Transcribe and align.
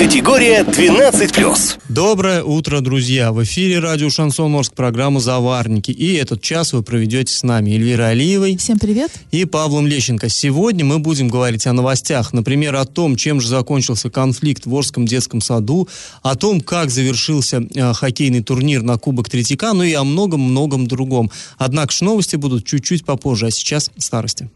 Категория 0.00 0.62
12+. 0.62 1.78
Доброе 1.90 2.42
утро, 2.42 2.80
друзья! 2.80 3.32
В 3.32 3.44
эфире 3.44 3.80
радио 3.80 4.08
Шансон 4.08 4.54
Орск, 4.54 4.72
программа 4.72 5.20
«Заварники». 5.20 5.90
И 5.90 6.14
этот 6.14 6.40
час 6.40 6.72
вы 6.72 6.82
проведете 6.82 7.34
с 7.34 7.42
нами 7.42 7.72
Эльвирой 7.72 8.12
Алиевой. 8.12 8.56
Всем 8.56 8.78
привет. 8.78 9.12
И 9.30 9.44
Павлом 9.44 9.86
Лещенко. 9.86 10.30
Сегодня 10.30 10.86
мы 10.86 11.00
будем 11.00 11.28
говорить 11.28 11.66
о 11.66 11.74
новостях. 11.74 12.32
Например, 12.32 12.76
о 12.76 12.86
том, 12.86 13.14
чем 13.14 13.42
же 13.42 13.48
закончился 13.48 14.08
конфликт 14.08 14.64
в 14.64 14.74
Орском 14.74 15.04
детском 15.04 15.42
саду, 15.42 15.86
о 16.22 16.34
том, 16.34 16.62
как 16.62 16.88
завершился 16.88 17.62
э, 17.74 17.92
хоккейный 17.92 18.42
турнир 18.42 18.80
на 18.80 18.96
Кубок 18.96 19.28
Третьяка, 19.28 19.74
ну 19.74 19.82
и 19.82 19.92
о 19.92 20.04
многом-многом 20.04 20.86
другом. 20.86 21.30
Однако 21.58 21.92
ж 21.92 22.00
новости 22.00 22.36
будут 22.36 22.64
чуть-чуть 22.64 23.04
попозже, 23.04 23.48
а 23.48 23.50
сейчас 23.50 23.90
старости. 23.98 24.48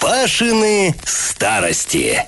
Пашины 0.00 0.94
старости. 1.04 2.24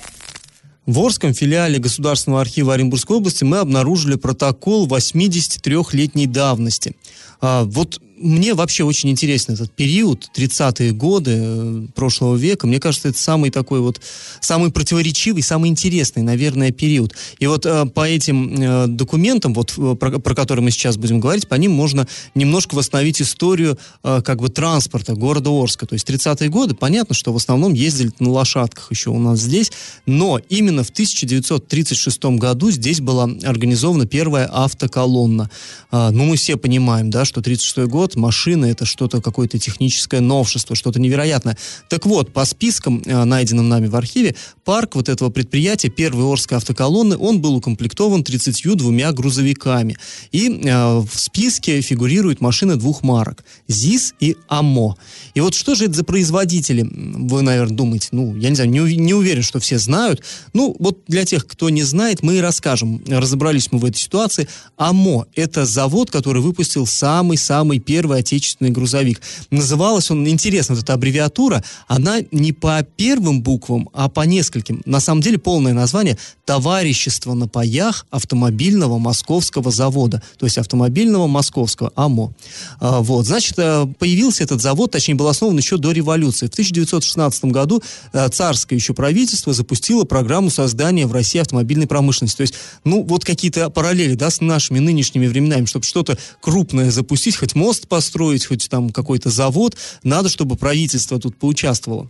В 0.87 0.99
Орском 1.01 1.33
филиале 1.33 1.79
Государственного 1.79 2.41
архива 2.41 2.73
Оренбургской 2.73 3.17
области 3.17 3.43
мы 3.43 3.57
обнаружили 3.57 4.15
протокол 4.15 4.87
83-летней 4.87 6.27
давности. 6.27 6.95
А, 7.41 7.65
вот 7.65 7.99
мне 8.19 8.53
вообще 8.53 8.83
очень 8.83 9.09
интересен 9.09 9.53
этот 9.53 9.71
период, 9.71 10.29
30-е 10.35 10.91
годы 10.91 11.31
э, 11.35 11.81
прошлого 11.93 12.35
века. 12.35 12.67
Мне 12.67 12.79
кажется, 12.79 13.09
это 13.09 13.19
самый 13.19 13.51
такой 13.51 13.79
вот, 13.79 14.01
самый 14.41 14.71
противоречивый, 14.71 15.43
самый 15.43 15.69
интересный, 15.69 16.23
наверное, 16.23 16.71
период. 16.71 17.13
И 17.39 17.47
вот 17.47 17.65
э, 17.65 17.85
по 17.85 18.07
этим 18.07 18.55
э, 18.59 18.87
документам, 18.87 19.53
вот 19.53 19.73
э, 19.77 19.95
про, 19.95 20.19
про 20.19 20.35
которые 20.35 20.63
мы 20.63 20.71
сейчас 20.71 20.97
будем 20.97 21.19
говорить, 21.19 21.47
по 21.47 21.55
ним 21.55 21.71
можно 21.71 22.07
немножко 22.33 22.75
восстановить 22.75 23.21
историю 23.21 23.77
э, 24.03 24.21
как 24.23 24.41
бы 24.41 24.49
транспорта 24.49 25.13
города 25.13 25.51
Орска. 25.51 25.85
То 25.85 25.93
есть 25.93 26.09
30-е 26.09 26.49
годы, 26.49 26.75
понятно, 26.75 27.13
что 27.13 27.31
в 27.33 27.35
основном 27.35 27.73
ездили 27.73 28.11
на 28.19 28.31
лошадках 28.31 28.91
еще 28.91 29.11
у 29.11 29.19
нас 29.19 29.39
здесь, 29.39 29.71
но 30.05 30.39
именно 30.49 30.83
в 30.83 30.89
1936 30.89 32.25
году 32.25 32.71
здесь 32.71 32.99
была 32.99 33.29
организована 33.43 34.07
первая 34.07 34.49
автоколонна. 34.51 35.49
Э, 35.91 36.09
ну, 36.11 36.25
мы 36.25 36.35
все 36.35 36.57
понимаем, 36.57 37.09
да, 37.09 37.23
что 37.23 37.41
36 37.41 37.87
год 37.87 38.06
год 38.07 38.15
машина 38.15 38.65
это 38.65 38.85
что-то, 38.85 39.21
какое-то 39.21 39.59
техническое 39.59 40.21
новшество, 40.21 40.75
что-то 40.75 40.99
невероятное. 40.99 41.57
Так 41.89 42.05
вот, 42.05 42.31
по 42.31 42.45
спискам, 42.45 43.01
э, 43.05 43.25
найденным 43.25 43.67
нами 43.67 43.87
в 43.87 43.95
архиве, 43.95 44.35
парк 44.63 44.95
вот 44.95 45.09
этого 45.09 45.29
предприятия, 45.29 45.89
первой 45.89 46.31
Орской 46.31 46.57
автоколонны, 46.57 47.17
он 47.17 47.41
был 47.41 47.55
укомплектован 47.55 48.23
32 48.23 49.11
грузовиками. 49.11 49.97
И 50.31 50.47
э, 50.47 50.99
в 50.99 51.19
списке 51.19 51.81
фигурируют 51.81 52.39
машины 52.39 52.77
двух 52.77 53.03
марок. 53.03 53.43
ЗИС 53.67 54.13
и 54.21 54.37
АМО. 54.47 54.95
И 55.33 55.41
вот 55.41 55.53
что 55.53 55.75
же 55.75 55.85
это 55.85 55.95
за 55.95 56.03
производители? 56.05 56.87
Вы, 56.89 57.41
наверное, 57.41 57.75
думаете, 57.75 58.09
ну, 58.11 58.37
я 58.37 58.49
не 58.49 58.55
знаю, 58.55 58.69
не, 58.69 58.95
не 58.95 59.13
уверен, 59.13 59.43
что 59.43 59.59
все 59.59 59.79
знают. 59.79 60.23
Ну, 60.53 60.75
вот 60.79 60.99
для 61.07 61.25
тех, 61.25 61.45
кто 61.45 61.69
не 61.69 61.83
знает, 61.83 62.23
мы 62.23 62.37
и 62.37 62.39
расскажем. 62.39 63.01
Разобрались 63.07 63.71
мы 63.71 63.79
в 63.79 63.85
этой 63.85 63.97
ситуации. 63.97 64.47
АМО– 64.77 65.25
это 65.35 65.65
завод, 65.65 66.09
который 66.09 66.41
выпустил 66.41 66.85
самый-самый 66.85 67.79
первый 67.79 67.96
первый 67.97 68.19
отечественный 68.19 68.69
грузовик. 68.69 69.19
Называлась 69.49 70.11
он, 70.11 70.27
интересно, 70.27 70.75
вот 70.75 70.83
эта 70.83 70.93
аббревиатура, 70.93 71.63
она 71.87 72.17
не 72.31 72.51
по 72.51 72.85
первым 72.95 73.41
буквам, 73.41 73.89
а 73.91 74.07
по 74.07 74.21
нескольким. 74.21 74.83
На 74.85 74.99
самом 74.99 75.21
деле 75.21 75.39
полное 75.39 75.73
название 75.73 76.15
«Товарищество 76.45 77.33
на 77.33 77.47
паях 77.47 78.05
автомобильного 78.11 78.99
московского 78.99 79.71
завода», 79.71 80.21
то 80.37 80.45
есть 80.45 80.59
автомобильного 80.59 81.25
московского, 81.25 81.91
АМО. 81.95 82.33
А, 82.79 83.01
вот, 83.01 83.25
значит, 83.25 83.55
э, 83.57 83.87
появился 83.97 84.43
этот 84.43 84.61
завод, 84.61 84.91
точнее, 84.91 85.15
был 85.15 85.27
основан 85.27 85.57
еще 85.57 85.77
до 85.77 85.91
революции. 85.91 86.45
В 86.45 86.51
1916 86.51 87.45
году 87.45 87.81
э, 88.13 88.29
царское 88.29 88.75
еще 88.75 88.93
правительство 88.93 89.53
запустило 89.53 90.03
программу 90.03 90.51
создания 90.51 91.07
в 91.07 91.13
России 91.13 91.41
автомобильной 91.41 91.87
промышленности. 91.87 92.37
То 92.37 92.41
есть, 92.41 92.53
ну, 92.83 93.01
вот 93.01 93.25
какие-то 93.25 93.71
параллели, 93.71 94.13
да, 94.13 94.29
с 94.29 94.39
нашими 94.39 94.77
нынешними 94.77 95.25
временами, 95.25 95.65
чтобы 95.65 95.83
что-то 95.83 96.15
крупное 96.41 96.91
запустить, 96.91 97.37
хоть 97.37 97.55
мост 97.55 97.86
построить, 97.87 98.45
хоть 98.45 98.69
там 98.69 98.89
какой-то 98.89 99.29
завод, 99.29 99.75
надо, 100.03 100.29
чтобы 100.29 100.55
правительство 100.55 101.19
тут 101.19 101.37
поучаствовало. 101.37 102.09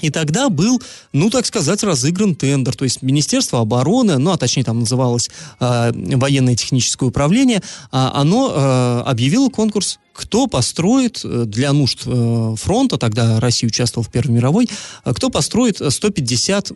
И 0.00 0.10
тогда 0.10 0.48
был, 0.48 0.80
ну, 1.12 1.30
так 1.30 1.46
сказать, 1.46 1.82
разыгран 1.82 2.34
тендер. 2.34 2.74
То 2.74 2.84
есть 2.84 3.02
Министерство 3.02 3.60
обороны, 3.60 4.18
ну, 4.18 4.32
а 4.32 4.38
точнее 4.38 4.64
там 4.64 4.80
называлось 4.80 5.30
э, 5.60 5.92
военное 5.94 6.56
техническое 6.56 7.06
управление, 7.06 7.58
э, 7.58 7.60
оно 7.92 8.52
э, 8.54 9.02
объявило 9.08 9.48
конкурс 9.50 9.98
кто 10.12 10.46
построит 10.46 11.20
э, 11.24 11.44
для 11.46 11.72
нужд 11.72 12.02
э, 12.04 12.54
фронта, 12.56 12.98
тогда 12.98 13.40
Россия 13.40 13.68
участвовала 13.68 14.06
в 14.06 14.12
Первой 14.12 14.32
мировой, 14.32 14.68
э, 15.04 15.14
кто 15.14 15.30
построит 15.30 15.80
150 15.88 16.72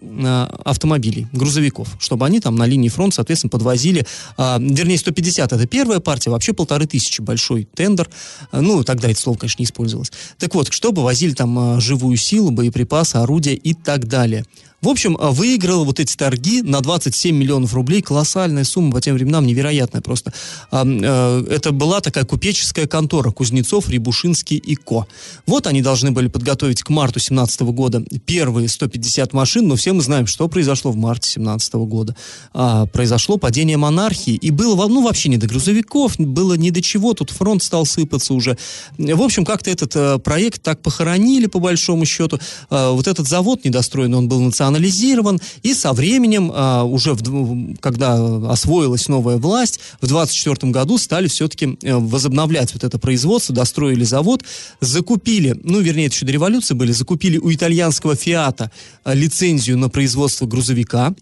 автомобилей, 0.64 1.26
грузовиков, 1.32 1.88
чтобы 1.98 2.26
они 2.26 2.40
там 2.40 2.56
на 2.56 2.66
линии 2.66 2.88
фронта, 2.88 3.16
соответственно, 3.16 3.50
подвозили, 3.50 4.06
вернее, 4.38 4.98
150 4.98 5.52
это 5.52 5.66
первая 5.66 6.00
партия, 6.00 6.30
вообще 6.30 6.52
полторы 6.52 6.86
тысячи 6.86 7.20
большой 7.20 7.68
тендер, 7.74 8.08
ну, 8.52 8.82
тогда 8.84 9.10
это 9.10 9.20
слово, 9.20 9.36
конечно, 9.38 9.60
не 9.60 9.66
использовалось. 9.66 10.12
Так 10.38 10.54
вот, 10.54 10.72
чтобы 10.72 11.02
возили 11.02 11.34
там 11.34 11.80
живую 11.80 12.16
силу, 12.16 12.50
боеприпасы, 12.50 13.16
орудия 13.16 13.54
и 13.54 13.74
так 13.74 14.06
далее. 14.06 14.44
В 14.84 14.88
общем, 14.90 15.16
а, 15.18 15.30
выиграл 15.30 15.86
вот 15.86 15.98
эти 15.98 16.14
торги 16.14 16.60
на 16.60 16.82
27 16.82 17.34
миллионов 17.34 17.72
рублей. 17.72 18.02
Колоссальная 18.02 18.64
сумма 18.64 18.92
по 18.92 19.00
тем 19.00 19.14
временам, 19.14 19.46
невероятная 19.46 20.02
просто. 20.02 20.34
Э, 20.70 21.44
это 21.50 21.72
была 21.72 22.02
такая 22.02 22.26
купеческая 22.26 22.86
контора 22.86 23.30
Кузнецов, 23.30 23.88
Рябушинский 23.88 24.58
и 24.58 24.74
Ко. 24.74 25.06
Вот 25.46 25.66
они 25.66 25.80
должны 25.80 26.10
были 26.10 26.28
подготовить 26.28 26.82
к 26.82 26.90
марту 26.90 27.18
17 27.18 27.62
года 27.62 28.04
первые 28.26 28.68
150 28.68 29.32
машин, 29.32 29.68
но 29.68 29.76
все 29.76 29.94
мы 29.94 30.02
знаем, 30.02 30.26
что 30.26 30.48
произошло 30.48 30.90
в 30.90 30.96
марте 30.96 31.30
17 31.30 31.74
года. 31.86 32.14
А, 32.52 32.84
произошло 32.84 33.38
падение 33.38 33.78
монархии, 33.78 34.34
и 34.34 34.50
было 34.50 34.86
ну, 34.86 35.02
вообще 35.02 35.30
не 35.30 35.38
до 35.38 35.46
грузовиков, 35.46 36.18
было 36.18 36.58
ни 36.58 36.68
до 36.68 36.82
чего, 36.82 37.14
тут 37.14 37.30
фронт 37.30 37.62
стал 37.62 37.86
сыпаться 37.86 38.34
уже. 38.34 38.58
В 38.98 39.22
общем, 39.22 39.46
как-то 39.46 39.70
этот 39.70 39.96
э, 39.96 40.18
проект 40.18 40.62
так 40.62 40.82
похоронили, 40.82 41.46
по 41.46 41.58
большому 41.58 42.04
счету. 42.04 42.38
А, 42.68 42.92
вот 42.92 43.08
этот 43.08 43.26
завод 43.26 43.64
недостроенный, 43.64 44.18
он 44.18 44.28
был 44.28 44.40
национальный 44.42 44.73
проанализирован, 44.74 45.40
и 45.62 45.74
со 45.74 45.92
временем, 45.92 46.50
а, 46.52 46.84
уже 46.84 47.14
в, 47.14 47.76
когда 47.80 48.14
освоилась 48.50 49.08
новая 49.08 49.36
власть, 49.36 49.80
в 50.00 50.06
24 50.06 50.72
году 50.72 50.98
стали 50.98 51.28
все-таки 51.28 51.78
э, 51.82 51.94
возобновлять 51.94 52.72
вот 52.74 52.84
это 52.84 52.98
производство, 52.98 53.54
достроили 53.54 54.04
завод, 54.04 54.42
закупили, 54.80 55.56
ну, 55.62 55.80
вернее, 55.80 56.06
это 56.06 56.16
еще 56.16 56.26
до 56.26 56.32
революции 56.32 56.74
были, 56.74 56.92
закупили 56.92 57.38
у 57.38 57.52
итальянского 57.52 58.16
«Фиата» 58.16 58.70
лицензию 59.04 59.78
на 59.78 59.88
производство 59.88 60.46
грузовика, 60.46 61.14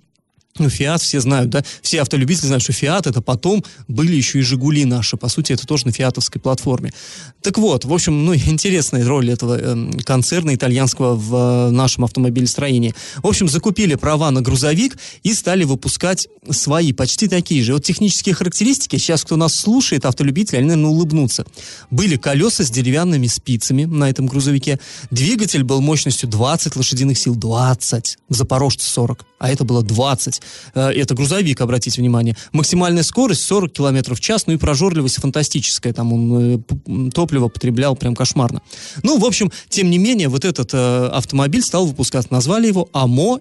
ну, 0.58 0.68
Фиат 0.68 1.00
все 1.00 1.20
знают, 1.20 1.48
да, 1.48 1.64
все 1.80 2.02
автолюбители 2.02 2.46
знают, 2.46 2.62
что 2.62 2.72
Фиат 2.72 3.06
это 3.06 3.22
потом 3.22 3.64
были 3.88 4.14
еще 4.14 4.40
и 4.40 4.42
Жигули 4.42 4.84
наши, 4.84 5.16
по 5.16 5.28
сути, 5.28 5.54
это 5.54 5.66
тоже 5.66 5.86
на 5.86 5.92
фиатовской 5.92 6.42
платформе. 6.42 6.92
Так 7.40 7.56
вот, 7.56 7.86
в 7.86 7.92
общем, 7.92 8.26
ну, 8.26 8.34
интересная 8.34 9.06
роль 9.06 9.30
этого 9.30 9.58
э, 9.58 10.02
концерна 10.04 10.54
итальянского 10.54 11.14
в 11.14 11.34
э, 11.34 11.70
нашем 11.70 12.04
автомобилестроении. 12.04 12.94
В 13.22 13.26
общем, 13.26 13.48
закупили 13.48 13.94
права 13.94 14.30
на 14.30 14.42
грузовик 14.42 14.98
и 15.22 15.32
стали 15.32 15.64
выпускать 15.64 16.28
свои, 16.50 16.92
почти 16.92 17.28
такие 17.28 17.64
же. 17.64 17.72
Вот 17.72 17.84
технические 17.84 18.34
характеристики, 18.34 18.96
сейчас 18.96 19.24
кто 19.24 19.36
нас 19.36 19.54
слушает, 19.54 20.04
автолюбители, 20.04 20.56
они, 20.58 20.68
наверное, 20.68 20.90
улыбнутся. 20.90 21.46
Были 21.90 22.16
колеса 22.16 22.62
с 22.64 22.70
деревянными 22.70 23.26
спицами 23.26 23.84
на 23.84 24.10
этом 24.10 24.26
грузовике, 24.26 24.78
двигатель 25.10 25.64
был 25.64 25.80
мощностью 25.80 26.28
20 26.28 26.76
лошадиных 26.76 27.16
сил, 27.16 27.36
20, 27.36 28.18
в 28.28 28.34
Запорожце 28.34 28.86
40, 28.90 29.24
а 29.38 29.50
это 29.50 29.64
было 29.64 29.82
20. 29.82 30.41
Э, 30.74 30.90
это 30.90 31.14
грузовик, 31.14 31.60
обратите 31.60 32.00
внимание. 32.00 32.36
Максимальная 32.52 33.02
скорость 33.02 33.42
40 33.42 33.72
км 33.72 34.14
в 34.14 34.20
час, 34.20 34.46
ну 34.46 34.54
и 34.54 34.56
прожорливость 34.56 35.20
фантастическая, 35.20 35.92
там 35.92 36.12
он 36.12 36.54
э, 36.54 37.10
топливо 37.10 37.48
потреблял 37.48 37.96
прям 37.96 38.14
кошмарно. 38.14 38.62
Ну, 39.02 39.18
в 39.18 39.24
общем, 39.24 39.50
тем 39.68 39.90
не 39.90 39.98
менее, 39.98 40.28
вот 40.28 40.44
этот 40.44 40.72
э, 40.72 41.06
автомобиль 41.06 41.62
стал 41.62 41.86
выпускаться, 41.86 42.32
назвали 42.32 42.66
его 42.66 42.88
АМО 42.92 43.40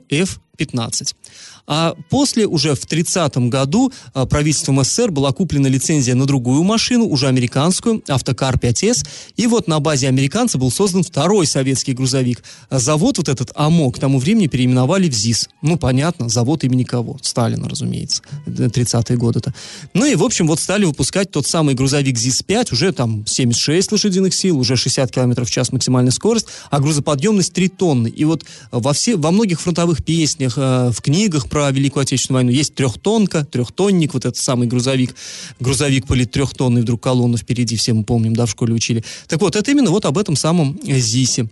F15. 0.62 1.13
А 1.68 1.96
после, 2.10 2.48
уже 2.48 2.75
в 2.75 2.86
30 2.86 3.50
году, 3.50 3.92
а, 4.13 4.25
правительством 4.25 4.84
СССР 4.84 5.12
была 5.12 5.31
куплена 5.31 5.69
лицензия 5.69 6.16
на 6.16 6.25
другую 6.25 6.63
машину, 6.63 7.06
уже 7.06 7.28
американскую, 7.28 8.04
Автокар 8.08 8.58
5С. 8.58 9.06
И 9.38 9.48
вот 9.48 9.68
на 9.68 9.80
базе 9.80 10.08
американца 10.08 10.58
был 10.58 10.72
создан 10.72 11.04
второй 11.04 11.46
советский 11.46 11.94
грузовик. 11.94 12.44
А 12.69 12.80
завод 12.80 13.18
вот 13.18 13.30
этот 13.30 13.52
АМО 13.56 13.92
к 13.92 14.00
тому 14.00 14.19
времени 14.19 14.48
переименовали 14.48 15.10
в 15.10 15.13
ЗИС. 15.13 15.50
Ну, 15.62 15.78
понятно, 15.78 16.30
завод 16.30 16.63
имени 16.63 16.84
кого? 16.84 17.18
Сталина, 17.22 17.69
разумеется. 17.69 18.22
30-е 18.48 19.18
годы-то. 19.18 19.54
Ну 19.94 20.06
и, 20.06 20.16
в 20.16 20.24
общем, 20.24 20.48
вот 20.48 20.60
стали 20.60 20.86
выпускать 20.86 21.31
тот 21.31 21.48
самый 21.48 21.75
грузовик 21.75 22.18
ЗИС-5, 22.18 22.74
уже 22.74 22.92
там 22.92 23.25
76 23.25 23.92
лошадиных 23.92 24.34
сил, 24.34 24.60
уже 24.60 24.75
60 24.75 25.12
км 25.12 25.46
в 25.46 25.50
час 25.50 25.72
максимальная 25.72 26.12
скорость, 26.12 26.48
а 26.69 26.80
грузоподъемность 26.80 27.54
3 27.54 27.69
тонны. 27.69 28.08
И 28.08 28.25
вот 28.25 28.46
во, 28.72 28.94
все, 28.94 29.16
во 29.16 29.31
многих 29.31 29.62
фронтовых 29.62 30.04
песнях, 30.04 30.50
разных 30.51 30.57
э, 30.57 30.92
в 30.92 31.01
книгах 31.01 31.50
про 31.50 31.71
Великую 31.71 32.03
Отечественную 32.03 32.44
войну. 32.44 32.51
Есть 32.51 32.75
трехтонка, 32.75 33.45
трехтонник, 33.45 34.13
вот 34.13 34.25
этот 34.25 34.38
самый 34.38 34.68
грузовик, 34.68 35.15
грузовик 35.59 36.06
трехтонный, 36.31 36.81
вдруг 36.81 37.01
колонна 37.01 37.38
впереди, 37.38 37.75
все 37.75 37.94
мы 37.94 38.03
помним, 38.03 38.36
да, 38.36 38.45
в 38.45 38.51
школе 38.51 38.74
учили. 38.74 39.03
Так 39.27 39.42
вот, 39.42 39.56
это 39.56 39.71
именно 39.71 39.92
вот 39.92 40.06
об 40.06 40.18
этом 40.18 40.36
самом 40.36 40.80
ЗИСе. 40.83 41.48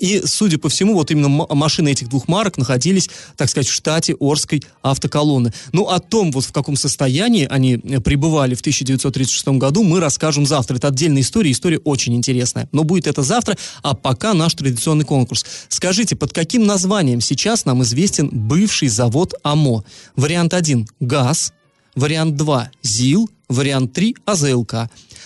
И, 0.00 0.22
судя 0.24 0.58
по 0.58 0.68
всему, 0.68 0.94
вот 0.94 1.10
именно 1.10 1.28
машины 1.28 1.90
этих 1.90 2.08
двух 2.08 2.26
марок 2.26 2.56
находились, 2.56 3.08
так 3.36 3.50
сказать, 3.50 3.68
в 3.68 3.72
штате 3.72 4.16
Орской 4.18 4.62
автоколонны. 4.82 5.52
Ну, 5.72 5.88
о 5.88 6.00
том, 6.00 6.32
вот 6.32 6.44
в 6.44 6.52
каком 6.52 6.74
состоянии 6.74 7.46
они 7.48 7.74
э, 7.74 8.00
пребывали 8.00 8.54
в 8.54 8.60
1936 8.60 9.48
году, 9.58 9.82
мы 9.82 10.00
расскажем 10.00 10.46
завтра. 10.46 10.76
Это 10.76 10.88
отдельная 10.88 11.22
история, 11.22 11.52
история 11.52 11.78
очень 11.78 12.14
интересная. 12.14 12.68
Но 12.72 12.82
будет 12.84 13.06
это 13.06 13.22
завтра, 13.22 13.58
а 13.82 13.94
пока 13.94 14.32
наш 14.32 14.54
традиционный 14.54 15.04
конкурс. 15.04 15.44
Скажите, 15.68 16.16
под 16.16 16.32
каким 16.32 16.64
названием 16.64 17.20
сейчас 17.20 17.66
нам 17.66 17.82
известен 17.82 18.30
бывший 18.32 18.88
завод 18.88 19.34
АМО? 19.42 19.84
Вариант 20.16 20.54
1– 20.54 20.88
ГАЗ, 21.00 21.52
вариант 21.96 22.36
2– 22.36 22.70
ЗИЛ, 22.82 23.30
вариант 23.48 23.92
3– 23.92 24.16
АЗЛК. 24.24 24.74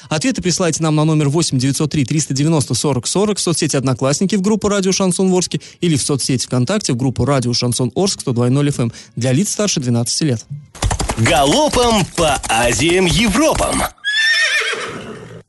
Ответы 0.09 0.43
присылайте 0.43 0.83
нам 0.83 0.97
на 0.97 1.05
номер 1.05 1.29
8 1.29 1.59
903 1.59 2.05
390 2.05 2.75
40 2.75 3.07
40 3.07 3.39
в 3.39 3.41
соцсети 3.41 3.77
«Одноклассники» 3.77 4.37
в 4.37 4.43
группу 4.43 4.69
«Радио 4.69 4.93
Шансон 4.93 5.33
Орске» 5.33 5.61
или 5.81 5.97
в 5.97 6.03
соцсети 6.03 6.47
ВКонтакте 6.47 6.93
в 6.93 6.97
группу 6.97 7.25
«Радио 7.25 7.53
Шансон 7.53 7.91
Орск» 7.95 8.21
102.0 8.27 8.69
FM 8.69 8.93
для 9.17 9.33
лиц 9.33 9.51
старше 9.51 9.81
12 9.81 10.21
лет. 10.23 10.45
Галопом 11.19 12.05
по 12.17 12.41
Азиям 12.49 13.07
Европам! 13.07 13.83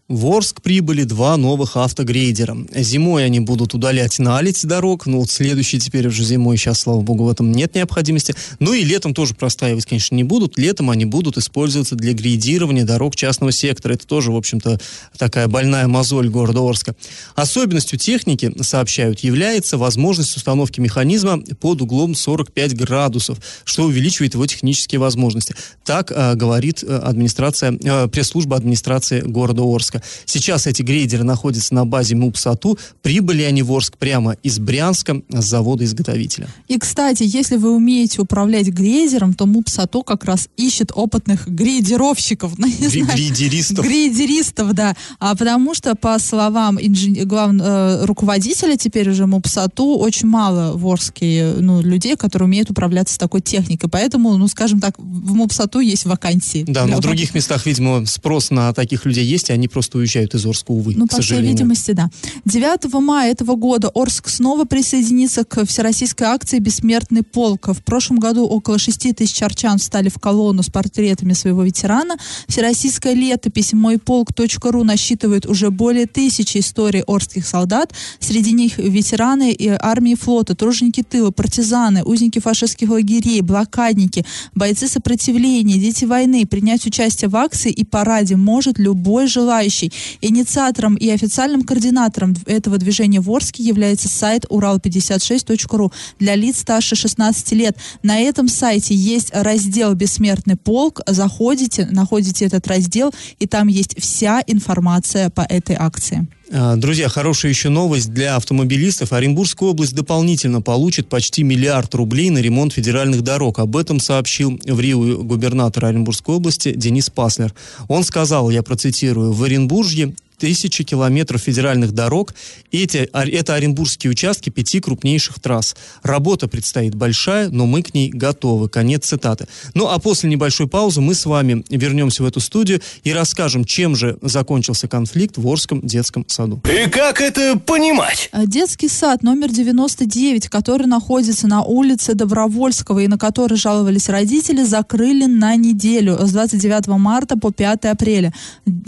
В 0.08 0.28
Орск 0.28 0.62
прибыли 0.62 1.02
два 1.02 1.36
новых 1.36 1.78
автогрейдера. 1.78 2.56
Зимой 2.76 3.26
они 3.26 3.40
будут 3.40 3.74
удалять 3.74 4.20
наледь 4.20 4.64
дорог, 4.64 5.08
ну 5.08 5.18
вот 5.18 5.32
следующий 5.32 5.80
теперь 5.80 6.08
уже 6.08 6.24
зимой, 6.24 6.58
сейчас, 6.58 6.82
слава 6.82 7.02
богу, 7.02 7.24
в 7.24 7.30
этом 7.30 7.52
нет 7.52 7.74
необходимости. 7.74 8.36
Ну 8.60 8.74
и 8.74 8.84
летом 8.84 9.16
тоже 9.16 9.34
простаивать, 9.34 9.88
конечно, 9.88 10.14
не 10.14 10.24
будут. 10.24 10.60
Летом 10.60 10.92
они 10.92 11.06
будут 11.06 11.40
использоваться 11.40 11.96
для 11.96 12.14
грейдирования 12.14 12.86
дорог 12.86 13.16
частного 13.16 13.52
сектора. 13.52 13.94
Это 13.94 14.06
тоже, 14.06 14.32
в 14.32 14.36
общем-то, 14.36 14.80
такая 15.18 15.48
больная 15.48 15.88
мозоль 15.88 16.30
города 16.30 16.60
Орска. 16.60 16.96
Особенностью 17.34 17.98
техники, 17.98 18.54
сообщают, 18.62 19.22
является 19.22 19.80
возможность 19.80 20.38
установки 20.38 20.80
механизма 20.80 21.42
под 21.60 21.82
углом 21.82 22.14
45 22.14 22.76
градусов, 22.76 23.40
что 23.64 23.86
увеличивает 23.86 24.36
его 24.36 24.46
технические 24.46 25.00
возможности. 25.00 25.56
Так 25.84 26.12
э, 26.12 26.36
говорит 26.36 26.84
э, 26.84 26.96
администрация, 26.96 27.76
э, 27.84 28.08
пресс-служба 28.08 28.56
администрации 28.56 29.22
города 29.22 29.64
Орска. 29.64 29.95
Орска. 29.96 30.02
Сейчас 30.26 30.68
эти 30.68 30.82
грейдеры 30.82 31.24
находятся 31.24 31.74
на 31.74 31.86
базе 31.86 32.16
МУПСАТУ. 32.16 32.78
Прибыли 33.02 33.44
они 33.44 33.64
в 33.64 33.72
Орск 33.72 33.98
прямо 33.98 34.34
из 34.44 34.60
Брянска, 34.60 35.22
с 35.30 35.46
завода-изготовителя. 35.46 36.48
И, 36.68 36.78
кстати, 36.78 37.24
если 37.26 37.58
вы 37.58 37.76
умеете 37.76 38.22
управлять 38.22 38.68
грейдером, 38.68 39.34
то 39.34 39.46
МУПСАТУ 39.46 40.04
как 40.04 40.26
раз 40.26 40.50
ищет 40.58 40.92
опытных 40.94 41.48
грейдеровщиков. 41.48 42.54
Ну, 42.66 42.68
Грейдеристов. 42.70 43.86
Грейдеристов, 43.86 44.74
да. 44.74 44.96
А 45.20 45.36
потому 45.36 45.76
что, 45.76 45.96
по 45.96 46.18
словам 46.20 46.80
инжен... 46.80 47.28
главного 47.28 47.68
э, 47.68 48.06
руководителя 48.06 48.76
теперь 48.76 49.10
уже 49.10 49.28
МУПСАТУ, 49.28 49.98
очень 49.98 50.28
мало 50.28 50.76
в 50.76 50.88
Орске 50.88 51.54
ну, 51.60 51.82
людей, 51.82 52.16
которые 52.16 52.48
умеют 52.48 52.72
управляться 52.72 53.20
такой 53.20 53.42
техникой. 53.42 53.90
Поэтому, 53.90 54.38
ну, 54.38 54.48
скажем 54.48 54.80
так, 54.80 54.96
в 54.98 55.34
МУПСАТУ 55.34 55.80
есть 55.80 56.06
вакансии. 56.06 56.66
Да, 56.68 56.86
но 56.86 56.98
в 56.98 57.02
других 57.02 57.36
местах, 57.36 57.66
видимо, 57.66 58.06
спрос 58.06 58.50
на 58.50 58.74
таких 58.74 59.06
людей 59.06 59.26
есть, 59.26 59.50
и 59.50 59.54
они 59.54 59.68
просто 59.68 59.85
просто 59.86 59.98
уезжают 60.00 60.34
из 60.34 60.46
Орска, 60.46 60.72
увы, 60.72 60.94
Ну, 60.96 61.08
по 61.08 61.22
всей 61.22 61.42
видимости, 61.42 61.92
да. 61.92 62.10
9 62.46 62.94
мая 63.02 63.32
этого 63.32 63.56
года 63.56 63.92
Орск 63.94 64.30
снова 64.30 64.66
присоединится 64.66 65.44
к 65.44 65.64
всероссийской 65.66 66.28
акции 66.28 66.60
«Бессмертный 66.60 67.22
полк». 67.24 67.68
В 67.68 67.84
прошлом 67.84 68.20
году 68.20 68.46
около 68.46 68.80
6 68.80 69.16
тысяч 69.16 69.42
арчан 69.44 69.78
встали 69.78 70.10
в 70.10 70.18
колонну 70.18 70.64
с 70.64 70.70
портретами 70.70 71.34
своего 71.34 71.64
ветерана. 71.64 72.16
Всероссийская 72.48 73.14
летопись 73.14 73.74
«Мой 73.74 73.98
полк.ру» 73.98 74.84
насчитывает 74.84 75.46
уже 75.46 75.70
более 75.70 76.08
тысячи 76.08 76.58
историй 76.58 77.04
орских 77.06 77.46
солдат. 77.46 77.94
Среди 78.20 78.54
них 78.54 78.78
ветераны 78.78 79.52
и 79.52 79.68
армии 79.68 80.16
флота, 80.16 80.56
труженики 80.56 81.04
тыла, 81.04 81.32
партизаны, 81.32 82.04
узники 82.04 82.40
фашистских 82.40 82.90
лагерей, 82.90 83.42
блокадники, 83.42 84.26
бойцы 84.56 84.88
сопротивления, 84.88 85.78
дети 85.78 86.06
войны. 86.06 86.46
Принять 86.46 86.86
участие 86.88 87.30
в 87.30 87.36
акции 87.36 87.72
и 87.72 87.84
параде 87.84 88.36
может 88.36 88.80
любой 88.80 89.28
желающий 89.28 89.75
желающий. 89.76 89.92
Инициатором 90.22 90.96
и 90.96 91.10
официальным 91.10 91.64
координатором 91.64 92.36
этого 92.46 92.78
движения 92.78 93.20
в 93.20 93.30
Орске 93.30 93.64
является 93.64 94.08
сайт 94.08 94.46
урал56.ру 94.50 95.92
для 96.20 96.36
лиц 96.36 96.60
старше 96.60 96.96
16 96.96 97.52
лет. 97.54 97.78
На 98.04 98.20
этом 98.20 98.48
сайте 98.48 98.96
есть 98.96 99.32
раздел 99.34 99.94
«Бессмертный 99.94 100.56
полк». 100.56 101.02
Заходите, 101.08 101.88
находите 101.92 102.46
этот 102.46 102.68
раздел, 102.68 103.14
и 103.40 103.48
там 103.48 103.68
есть 103.68 104.00
вся 104.00 104.42
информация 104.48 105.30
по 105.30 105.42
этой 105.42 105.76
акции. 105.76 106.28
А, 106.58 106.78
друзья, 106.78 107.10
хорошая 107.10 107.52
еще 107.52 107.68
новость 107.68 108.14
для 108.14 108.38
автомобилистов. 108.38 109.12
Оренбургская 109.12 109.68
область 109.68 109.94
дополнительно 109.94 110.62
получит 110.62 111.10
почти 111.10 111.44
миллиард 111.44 111.94
рублей 111.96 112.30
на 112.30 112.38
ремонт 112.38 112.72
федеральных 112.72 113.24
дорог. 113.24 113.60
Об 113.60 113.76
этом 113.76 114.00
сообщил 114.00 114.58
в 114.64 114.80
Рио 114.80 115.22
губернатор 115.22 115.84
Оренбургской 115.84 116.36
области 116.36 116.72
Денис 116.74 117.10
Паслер. 117.10 117.54
Он 117.90 118.06
сказал, 118.06 118.50
я 118.52 118.64
процитирую, 118.64 119.34
в 119.34 119.44
Оренбуржье 119.44 120.14
тысячи 120.38 120.84
километров 120.84 121.42
федеральных 121.42 121.92
дорог. 121.92 122.34
Эти, 122.72 123.10
это 123.14 123.56
оренбургские 123.56 124.12
участки 124.12 124.50
пяти 124.50 124.80
крупнейших 124.80 125.40
трасс. 125.40 125.76
Работа 126.04 126.48
предстоит 126.48 126.96
большая, 126.96 127.50
но 127.50 127.66
мы 127.66 127.82
к 127.84 127.94
ней 127.94 128.10
готовы. 128.10 128.70
Конец 128.70 129.06
цитаты. 129.06 129.48
Ну 129.74 129.88
а 129.88 130.00
после 130.00 130.30
небольшой 130.30 130.68
паузы 130.68 131.02
мы 131.02 131.16
с 131.16 131.26
вами 131.26 131.64
вернемся 131.70 132.24
в 132.24 132.26
эту 132.26 132.40
студию 132.40 132.82
и 133.04 133.12
расскажем, 133.12 133.66
чем 133.66 133.96
же 133.96 134.18
закончился 134.22 134.88
конфликт 134.88 135.38
в 135.38 135.48
Орском 135.48 135.82
детском 135.82 136.26
саду. 136.28 136.62
И 136.66 136.90
как 136.90 137.22
это 137.22 137.58
понимать? 137.58 138.30
А, 138.32 138.46
детский 138.46 138.90
сад 138.90 139.24
номер 139.24 139.52
99, 139.52 140.50
который 140.50 140.88
находится 140.88 141.48
на 141.48 141.64
улице 141.64 142.14
Добровольского 142.14 143.00
и 143.00 143.08
на 143.08 143.18
который 143.18 143.58
жаловались 143.58 144.10
родители, 144.10 144.64
закрыли 144.64 145.26
на 145.26 145.56
неделю 145.56 146.18
с 146.20 146.32
29 146.32 146.88
марта 146.88 147.38
по 147.38 147.52
5 147.52 147.86
апреля. 147.86 148.34